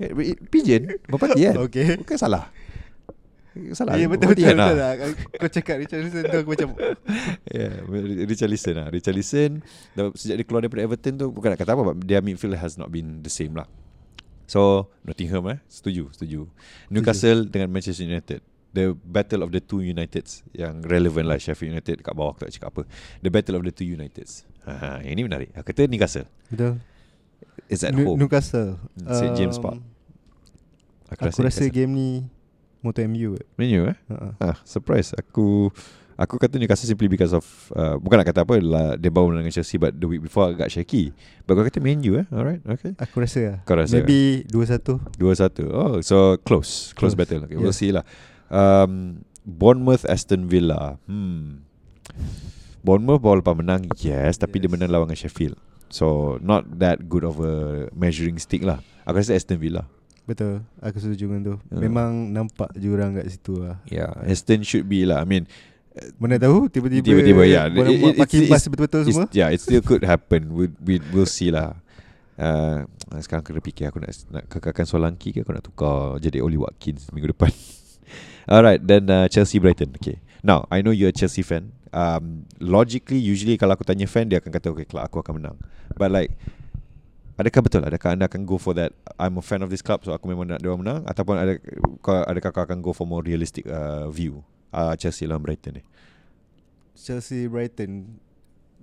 [0.00, 1.54] Eh, Pigeon, merpati kan?
[1.64, 1.96] Okay.
[1.96, 2.52] Bukan salah.
[3.76, 3.98] Salah.
[3.98, 4.92] Ya betul merpati betul, kan, betul ah?
[4.94, 5.12] lah.
[5.36, 6.68] Kau cakap Richarlison tu aku macam
[7.50, 7.72] Yeah,
[8.24, 8.88] Richarlison lah.
[8.88, 12.76] Richarlison dah- sejak dia keluar daripada Everton tu bukan nak kata apa, their midfield has
[12.76, 13.66] not been the same lah.
[14.46, 16.48] So Nottingham eh, setuju, setuju.
[16.88, 18.40] Newcastle dengan Manchester United.
[18.70, 22.54] The battle of the two Uniteds yang relevant lah Sheffield United kat bawah aku tak
[22.54, 22.82] cakap apa.
[23.18, 24.46] The battle of the two Uniteds.
[24.62, 25.50] Ha, yang ini menarik.
[25.52, 26.30] Aku kata Newcastle.
[26.46, 26.78] Betul.
[27.66, 28.18] It's at Nu- home.
[28.18, 28.78] Newcastle.
[28.96, 29.34] St.
[29.34, 29.82] James Park.
[31.10, 31.70] Aku rasa Newcastle.
[31.70, 32.08] game ni
[32.80, 33.46] Moto MU kot.
[33.58, 33.96] Man U eh?
[34.06, 34.32] Uh-uh.
[34.38, 35.10] Ah, surprise.
[35.18, 35.68] Aku
[36.14, 37.42] aku kata Newcastle simply because of
[37.74, 40.70] uh, bukan nak kata apa lah dia baru dengan Chelsea but the week before agak
[40.70, 41.10] shaky.
[41.42, 42.26] But kau kata Man U eh?
[42.30, 42.94] Alright, okay.
[42.96, 43.58] Aku rasa lah.
[43.66, 43.98] Kau rasa?
[43.98, 45.18] Maybe 2-1.
[45.18, 45.66] 2-1.
[45.68, 46.94] Oh, so close.
[46.94, 47.14] Close, Close.
[47.18, 47.44] battle.
[47.44, 47.82] Okay, we'll Yes.
[47.82, 48.06] see lah.
[48.50, 50.98] Um, Bournemouth Aston Villa.
[51.06, 51.64] Hmm.
[52.82, 54.72] Bournemouth baru lepas menang, yes, tapi dia Yes.
[54.74, 55.56] menang lawan dengan Sheffield.
[55.90, 58.78] So not that good of a measuring stick lah.
[59.04, 59.84] Aku rasa Aston Villa.
[60.24, 60.62] Betul.
[60.78, 61.54] Aku setuju dengan tu.
[61.74, 61.82] Uh.
[61.82, 63.82] Memang nampak jurang kat situ lah.
[63.90, 65.22] Yeah, Aston should be lah.
[65.22, 65.50] I mean,
[66.22, 67.66] Mana tahu tiba-tiba Tiba-tiba, ya.
[67.66, 69.26] Bola It- betul-betul semua.
[69.34, 70.54] Yeah, it still could happen.
[70.54, 71.82] We we we'll see lah.
[72.38, 72.86] Uh,
[73.20, 77.10] sekarang kena fikir aku nak nak kekalkan Solanki ke aku nak tukar jadi Oli Watkins
[77.10, 77.50] minggu depan.
[78.50, 79.94] Alright, then uh, Chelsea Brighton.
[80.02, 80.18] Okay.
[80.42, 81.70] Now, I know you're a Chelsea fan.
[81.94, 85.56] Um, logically, usually kalau aku tanya fan, dia akan kata, okay, kelak aku akan menang.
[85.94, 86.34] But like,
[87.38, 87.86] adakah betul?
[87.86, 88.90] Adakah anda akan go for that?
[89.22, 91.06] I'm a fan of this club, so aku memang nak dia menang.
[91.06, 91.62] Ataupun ada,
[92.26, 94.42] adakah kau akan go for more realistic uh, view?
[94.74, 95.82] Uh, Chelsea lawan Brighton ni.
[96.98, 98.18] Chelsea Brighton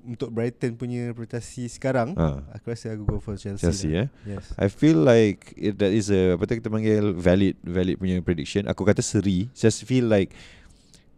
[0.08, 2.40] untuk Brighton punya prestasi sekarang, Ha.
[2.50, 3.62] aku rasa aku go for Chelsea.
[3.62, 4.08] Chelsea lah.
[4.24, 4.34] eh.
[4.34, 4.56] Yes.
[4.56, 8.66] I feel like it, that is a apa tu kita panggil valid valid punya prediction.
[8.66, 9.52] Aku kata seri.
[9.52, 10.32] Just feel like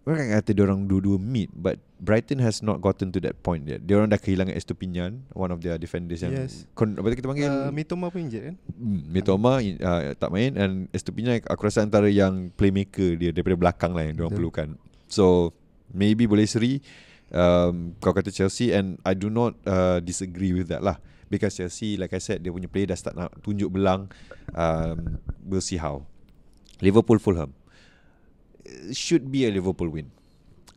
[0.04, 3.84] orang kata dia orang dua-dua meet but Brighton has not gotten to that point yet.
[3.84, 6.66] Dia orang dah kehilangan Estupinian, one of their defenders yang Yes.
[6.72, 8.56] kon, apa kita panggil Uh, Mitoma pun injured kan?
[8.72, 13.92] Hmm, Mitoma uh, tak main and Estupinian aku rasa antara yang playmaker dia daripada belakang
[13.94, 14.68] lah yang dia orang perlukan.
[15.06, 15.54] So
[15.90, 16.80] maybe boleh seri
[17.34, 20.98] um, kau kata Chelsea and I do not uh, disagree with that lah.
[21.30, 24.10] Because Chelsea like I said dia punya player dah start nak tunjuk belang
[24.58, 26.06] um, we'll see how.
[26.82, 27.54] Liverpool Fulham.
[28.94, 30.10] Should be a Liverpool win.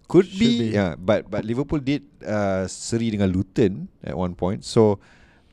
[0.08, 0.76] Could Should be, be.
[0.76, 4.60] yeah but but Liverpool did uh, seri dengan Luton at one point.
[4.60, 5.00] So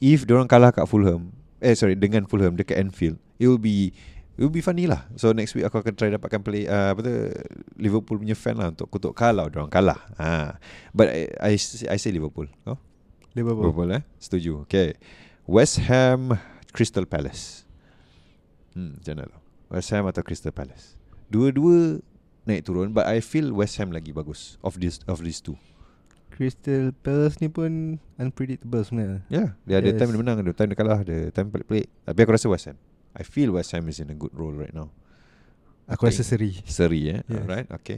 [0.03, 3.91] if diorang kalah kat Fulham eh sorry dengan Fulham dekat Anfield it will be
[4.39, 5.03] it will be funny lah.
[5.19, 7.11] So next week aku akan try dapatkan play uh, apa tu
[7.75, 9.99] Liverpool punya fan lah untuk kutuk kalau diorang kalah.
[10.15, 10.55] Ha.
[10.95, 11.59] But I I,
[11.91, 12.79] I say Liverpool oh
[13.35, 13.67] Liverpool.
[13.67, 14.03] Liverpool eh?
[14.15, 14.63] Setuju.
[14.63, 14.95] Okay.
[15.43, 16.39] West Ham
[16.71, 17.67] Crystal Palace.
[18.71, 19.39] Hmm macam mana tu?
[19.75, 20.95] West Ham atau Crystal Palace?
[21.27, 21.99] Dua-dua
[22.47, 25.59] naik turun but I feel West Ham lagi bagus of this of these two.
[26.31, 29.19] Crystal Palace ni pun unpredictable sebenarnya.
[29.27, 29.99] Yeah, dia ada Yes.
[29.99, 31.91] time dia menang, ada time dia kalah, ada time pelik-pelik.
[32.07, 32.79] Tapi aku rasa West Ham.
[33.15, 34.89] I feel West Ham is in a good role right now.
[35.89, 36.53] Aku rasa seri.
[36.69, 37.19] Seri eh.
[37.25, 37.41] Yes.
[37.41, 37.97] Alright, okay.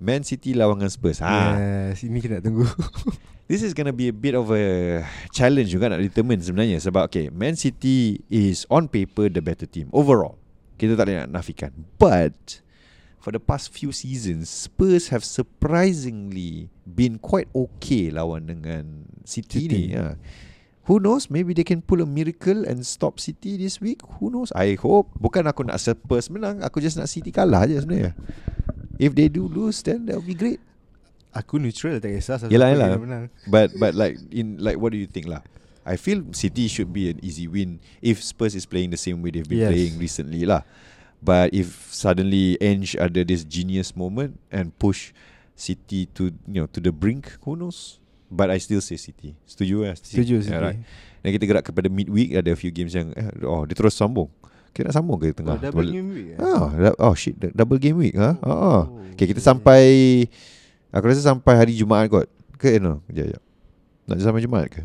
[0.00, 1.20] Man City lawan dengan Spurs.
[1.20, 1.56] Ha.
[1.56, 2.64] Yes, ini kita nak tunggu.
[3.48, 7.30] This is gonna be a bit of a challenge juga nak determine sebenarnya sebab okay,
[7.30, 10.34] Man City is on paper the better team overall.
[10.76, 11.72] Kita tak boleh nak nafikan.
[11.96, 12.60] But
[13.22, 19.94] for the past few seasons, Spurs have surprisingly been quite okay lawan dengan City, City.
[19.94, 19.96] ni.
[19.96, 20.18] Ha.
[20.86, 21.26] Who knows?
[21.26, 23.98] Maybe they can pull a miracle and stop City this week.
[24.22, 24.54] Who knows?
[24.54, 25.10] I hope.
[25.18, 26.62] Bukan aku nak Spurs menang.
[26.62, 28.14] Aku just nak City kalah je sebenarnya.
[28.96, 30.62] If they do lose, then that will be great.
[31.34, 32.96] Aku neutral tak kisah Yelah, yelah.
[33.50, 35.42] But but like in like what do you think lah?
[35.82, 39.34] I feel City should be an easy win if Spurs is playing the same way
[39.34, 39.70] they've been Yes.
[39.74, 40.62] playing recently lah.
[41.18, 45.10] But if suddenly Ange ada this genius moment and push
[45.58, 47.98] City to you know to the brink, who knows?
[48.26, 49.38] But I still say City.
[49.44, 49.94] Setuju eh?
[49.94, 50.50] Setuju City.
[50.50, 50.78] Yeah, right.
[51.22, 54.26] Dan kita gerak kepada midweek ada a few games yang eh, oh dia terus sambung.
[54.70, 55.56] Kita nak sambung ke Oh, tengah?
[55.56, 56.38] double Boleh- game week eh?
[56.38, 56.66] Ah,
[57.00, 58.36] oh shit, double game week ha?
[58.42, 59.46] Oh, Oh, okay, kita okay.
[59.46, 59.82] sampai
[60.90, 62.26] aku rasa sampai hari Jumaat kot.
[62.56, 63.00] Ke no?
[63.06, 63.42] Kejap, kejap.
[64.04, 64.82] Nak sampai Jumaat ke?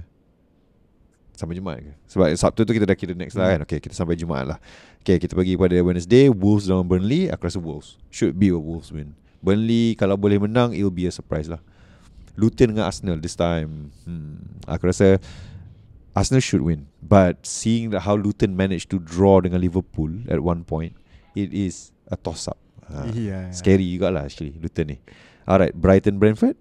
[1.34, 1.92] Sampai Jumaat ke?
[2.06, 3.54] Sebab Sabtu tu kita dah kira next lah Hmm.
[3.58, 3.60] kan.
[3.66, 4.58] Okay, kita sampai Jumaat lah.
[5.02, 7.26] Okay, kita pergi pada Wednesday, Wolves lawan Burnley.
[7.28, 7.98] Aku rasa Wolves.
[8.14, 9.18] Should be a Wolves win.
[9.42, 11.58] Burnley kalau boleh menang, it will be a surprise lah.
[12.36, 13.92] Luton dengan Arsenal this time.
[14.08, 15.20] Hmm, aku rasa
[16.16, 16.88] Arsenal should win.
[17.02, 20.96] But seeing that how Luton managed to draw dengan Liverpool at one point,
[21.36, 22.60] it is a toss up.
[22.92, 23.08] Ha.
[23.12, 23.52] Yeah.
[23.56, 24.98] Scary jugalah actually Luton ni.
[25.48, 26.60] Alright, Brighton Brentford.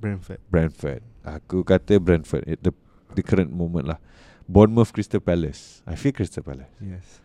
[0.00, 0.40] Brentford.
[0.48, 1.02] Brentford.
[1.22, 2.72] Aku kata Brentford at the
[3.12, 4.00] the current moment lah.
[4.50, 5.84] Bournemouth Crystal Palace.
[5.86, 6.70] I feel Crystal Palace.
[6.82, 7.22] Yes.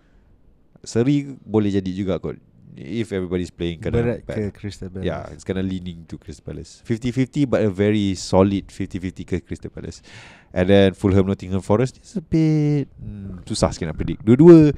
[0.86, 2.38] Seri boleh jadi juga kot.
[2.76, 5.08] If everybody's playing kena Berat ke Crystal Palace?
[5.08, 6.84] Yeah, it's kind of leaning to Crystal Palace.
[6.84, 10.04] 50-50 but a very solid 50-50 ke Crystal Palace.
[10.52, 14.28] And then Fulham Nottingham Forest is a bit hmm, susah sikit nak predict.
[14.28, 14.76] Dua-dua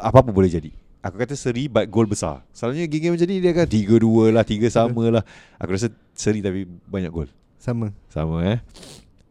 [0.00, 0.72] apa-apa boleh jadi.
[1.04, 2.40] Aku kata seri but gol besar.
[2.56, 5.24] Selalunya game-game macam ni dia kan 3-2 lah, 3 sama lah.
[5.60, 7.28] Aku rasa seri tapi banyak gol.
[7.60, 7.92] Sama.
[8.08, 8.58] Sama eh.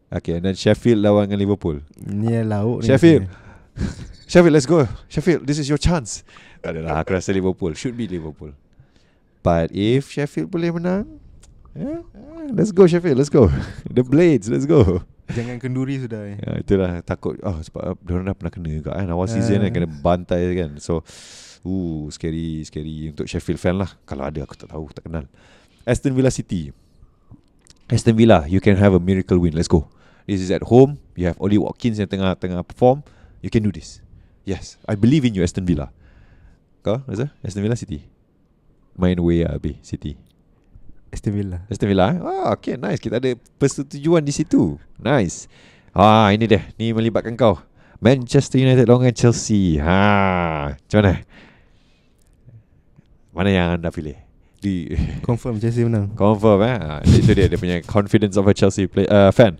[0.08, 1.84] Okay, and then Sheffield lawan dengan Liverpool.
[2.00, 3.28] Ni lauk ni Sheffield.
[3.28, 3.47] rasanya.
[4.30, 4.84] Sheffield, let's go.
[5.08, 6.22] Sheffield, this is your chance.
[6.60, 7.72] Tak adalah, aku rasa Liverpool.
[7.72, 8.52] Should be Liverpool.
[9.40, 11.06] But if Sheffield boleh menang,
[11.72, 13.48] yeah, eh, let's go Sheffield, let's go.
[13.88, 15.00] The Blades, let's go.
[15.28, 16.36] Jangan kenduri sudah eh.
[16.40, 17.36] Ya, itulah takut.
[17.44, 19.08] Oh, sebab dia dah pernah kena juga kan.
[19.08, 19.74] Awal season kan Ah.
[19.76, 20.70] kena bantai kan.
[20.80, 21.04] So,
[21.64, 23.92] ooh, scary, scary untuk Sheffield fan lah.
[24.08, 25.28] Kalau ada aku tak tahu, tak kenal.
[25.84, 26.72] Aston Villa City.
[27.88, 29.52] Aston Villa, you can have a miracle win.
[29.52, 29.88] Let's go.
[30.24, 31.00] This is at home.
[31.16, 33.00] You have Oli Watkins yang tengah tengah perform.
[33.42, 34.02] You can do this.
[34.42, 35.92] Yes, I believe in you Aston Villa.
[36.82, 37.30] Kau, Reza?
[37.44, 38.02] Aston Villa City.
[38.98, 40.18] Main away lah, Abi, City.
[41.12, 41.62] Aston Villa.
[41.70, 42.18] Aston Villa eh?
[42.18, 42.98] Ah, okay, nice.
[42.98, 43.30] Kita ada
[43.60, 44.76] persetujuan di situ.
[44.98, 45.46] Nice.
[45.94, 46.66] Ah, ini dia.
[46.76, 47.60] Ni melibatkan kau.
[47.98, 49.78] Manchester United lawan Chelsea.
[49.82, 51.14] Ha, macam mana?
[53.34, 54.14] Mana yang anda pilih?
[54.58, 54.90] Di
[55.22, 56.10] Confirm Chelsea menang.
[56.18, 56.74] confirm eh.
[56.78, 59.54] Ah, itu dia dia punya confidence of a Chelsea play, uh, fan.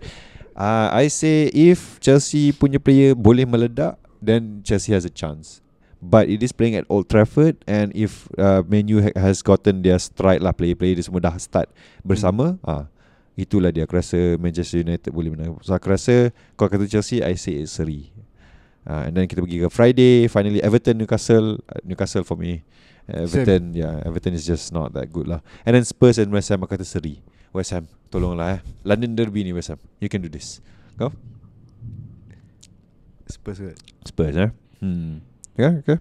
[0.59, 5.63] Uh, I say if Chelsea punya player boleh meledak, then Chelsea has a chance.
[6.03, 9.87] But it is playing at Old Trafford and if uh, Man U ha- has gotten
[9.87, 11.71] their stride lah player-player dia semua dah start
[12.03, 12.91] bersama, ah
[13.39, 15.59] itulah dia aku rasa Manchester United boleh menang.
[15.63, 18.11] So aku rasa kalau kata Chelsea I say it's seri.
[18.83, 22.67] Uh, and then kita pergi ke Friday finally Everton Newcastle uh, Newcastle for me.
[23.07, 25.39] Everton yeah Everton is just not that good lah.
[25.63, 27.23] And then Spurs and West Ham aku kata seri.
[27.53, 28.61] West Ham tolonglah eh.
[28.85, 29.81] London Derby ni West Ham.
[30.01, 30.61] You can do this.
[30.97, 31.13] Kau?
[33.29, 33.77] Spurs kot.
[34.09, 34.51] Spurs eh.
[34.81, 35.21] Hmm.
[35.59, 36.01] Yeah, okay.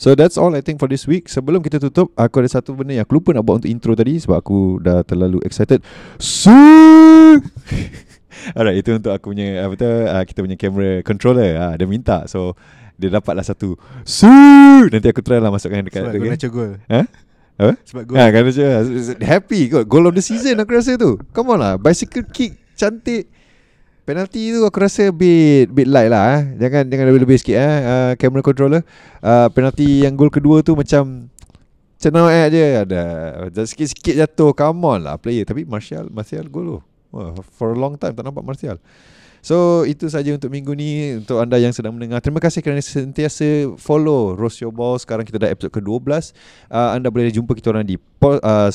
[0.00, 1.30] So that's all I think for this week.
[1.30, 4.18] Sebelum kita tutup, aku ada satu benda yang aku lupa nak buat untuk intro tadi
[4.18, 5.84] sebab aku dah terlalu excited.
[6.18, 6.52] So
[8.58, 11.54] Alright, itu untuk aku punya apa tu uh, kita punya camera controller.
[11.54, 12.26] Ah, dia minta.
[12.26, 12.58] So
[12.98, 13.78] dia dapatlah satu.
[14.02, 14.26] So
[14.90, 16.30] nanti aku try lah masukkan dekat Sebab okay?
[16.34, 16.82] Nacho gol.
[16.90, 17.06] Ha?
[17.60, 17.74] Apa?
[17.84, 18.16] Sebab gol.
[18.16, 18.66] Ha, kan macam
[19.20, 19.84] happy kot.
[19.88, 21.20] Goal of the season aku rasa tu.
[21.36, 21.74] Come on lah.
[21.76, 23.28] Bicycle kick cantik.
[24.02, 26.42] Penalty tu aku rasa bit bit light lah eh.
[26.58, 28.82] Jangan jangan lebih-lebih sikit eh uh, camera controller.
[29.22, 31.30] Uh, penalty yang gol kedua tu macam
[32.02, 33.02] Cenau eh je ada
[33.46, 36.78] Dah sikit-sikit jatuh Come on lah player Tapi Martial Martial gol tu
[37.14, 38.82] Wah, For a long time tak nampak Martial
[39.42, 42.22] So itu saja untuk minggu ni Untuk anda yang sedang mendengar.
[42.22, 46.30] Terima kasih kerana sentiasa follow Roast Your Ball Sekarang kita dah episod ke-12
[46.70, 48.70] uh, Anda boleh jumpa kita orang di uh,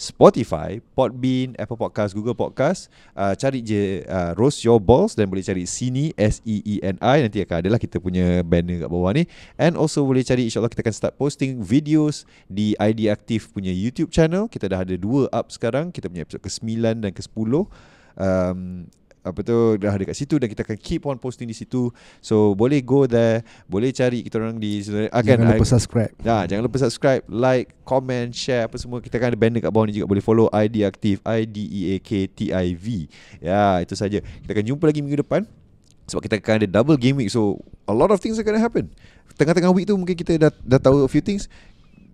[0.00, 2.88] Spotify Podbean Apple Podcast Google Podcast.
[3.12, 7.76] Uh, Cari je uh, Roast Your Balls Dan boleh cari Sini S-E-E-N-I Nanti akan adalah
[7.76, 9.28] kita punya banner kat bawah ni.
[9.60, 14.08] And also boleh cari InsyaAllah kita akan start posting videos Di ID Aktif punya YouTube
[14.08, 14.48] channel.
[14.48, 15.92] Kita dah ada dua up sekarang.
[15.92, 17.68] Kita punya episod ke-9 dan ke-10
[18.16, 18.88] um,
[19.26, 21.90] apa tu dah ada kat situ dan kita akan keep on posting di situ.
[22.22, 24.86] So boleh go there, boleh cari kita orang di.
[25.10, 26.12] Akan Jangan lupa subscribe.
[26.22, 29.02] Ya, jangan lupa subscribe, like, comment, share apa semua.
[29.02, 31.80] Kita akan ada banner kat bawah ni juga boleh follow ID Aktif I D E
[31.92, 33.10] A K T I V.
[33.42, 34.22] Ya, itu saja.
[34.22, 35.42] Kita akan jumpa lagi minggu depan.
[36.06, 37.58] Sebab kita akan ada double game week So
[37.90, 38.94] a lot of things are going to happen
[39.34, 41.50] Tengah-tengah week tu mungkin kita dah, dah tahu a few things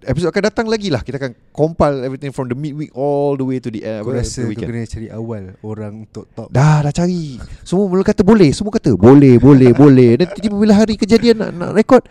[0.03, 1.01] Episode akan datang lagi lah.
[1.01, 4.19] Kita akan compile everything from the midweek all the way to the end Aku apa,
[4.19, 4.69] rasa kau weekend.
[4.69, 6.51] kena cari awal orang untuk top.
[6.51, 7.39] Dah dah cari.
[7.63, 8.51] Semua mula kata boleh.
[8.51, 10.19] Semua kata boleh boleh boleh.
[10.19, 12.03] Dan tiba-tiba bila hari kejadian nak, nak rekod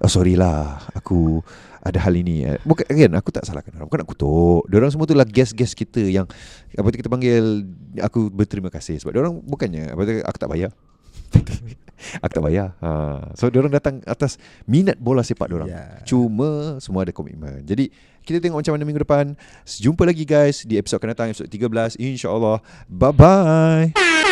[0.00, 0.90] Oh sorry lah.
[0.90, 1.38] Aku
[1.80, 2.44] ada hal ini.
[2.44, 2.58] Eh.
[2.60, 3.88] Bukan again Aku tak salahkan orang.
[3.88, 6.28] Bukan nak kutuk Diorang semua tu lah guest-guest kita Yang
[6.72, 7.64] Apa tu kita panggil
[8.00, 10.72] Aku berterima kasih Sebab diorang bukannya Apa tu Aku tak bayar
[12.24, 12.72] Aku tak bayar.
[12.80, 13.32] Ha.
[13.36, 15.68] So diorang datang atas Minat bola sepak diorang.
[15.68, 16.00] Ya.
[16.08, 17.60] Cuma Semua ada komitmen.
[17.64, 17.92] Jadi
[18.24, 19.26] Kita tengok macam mana minggu depan.
[19.64, 22.64] Jumpa lagi guys Di episod akan datang Episod 13 InsyaAllah.
[22.88, 24.29] Bye-bye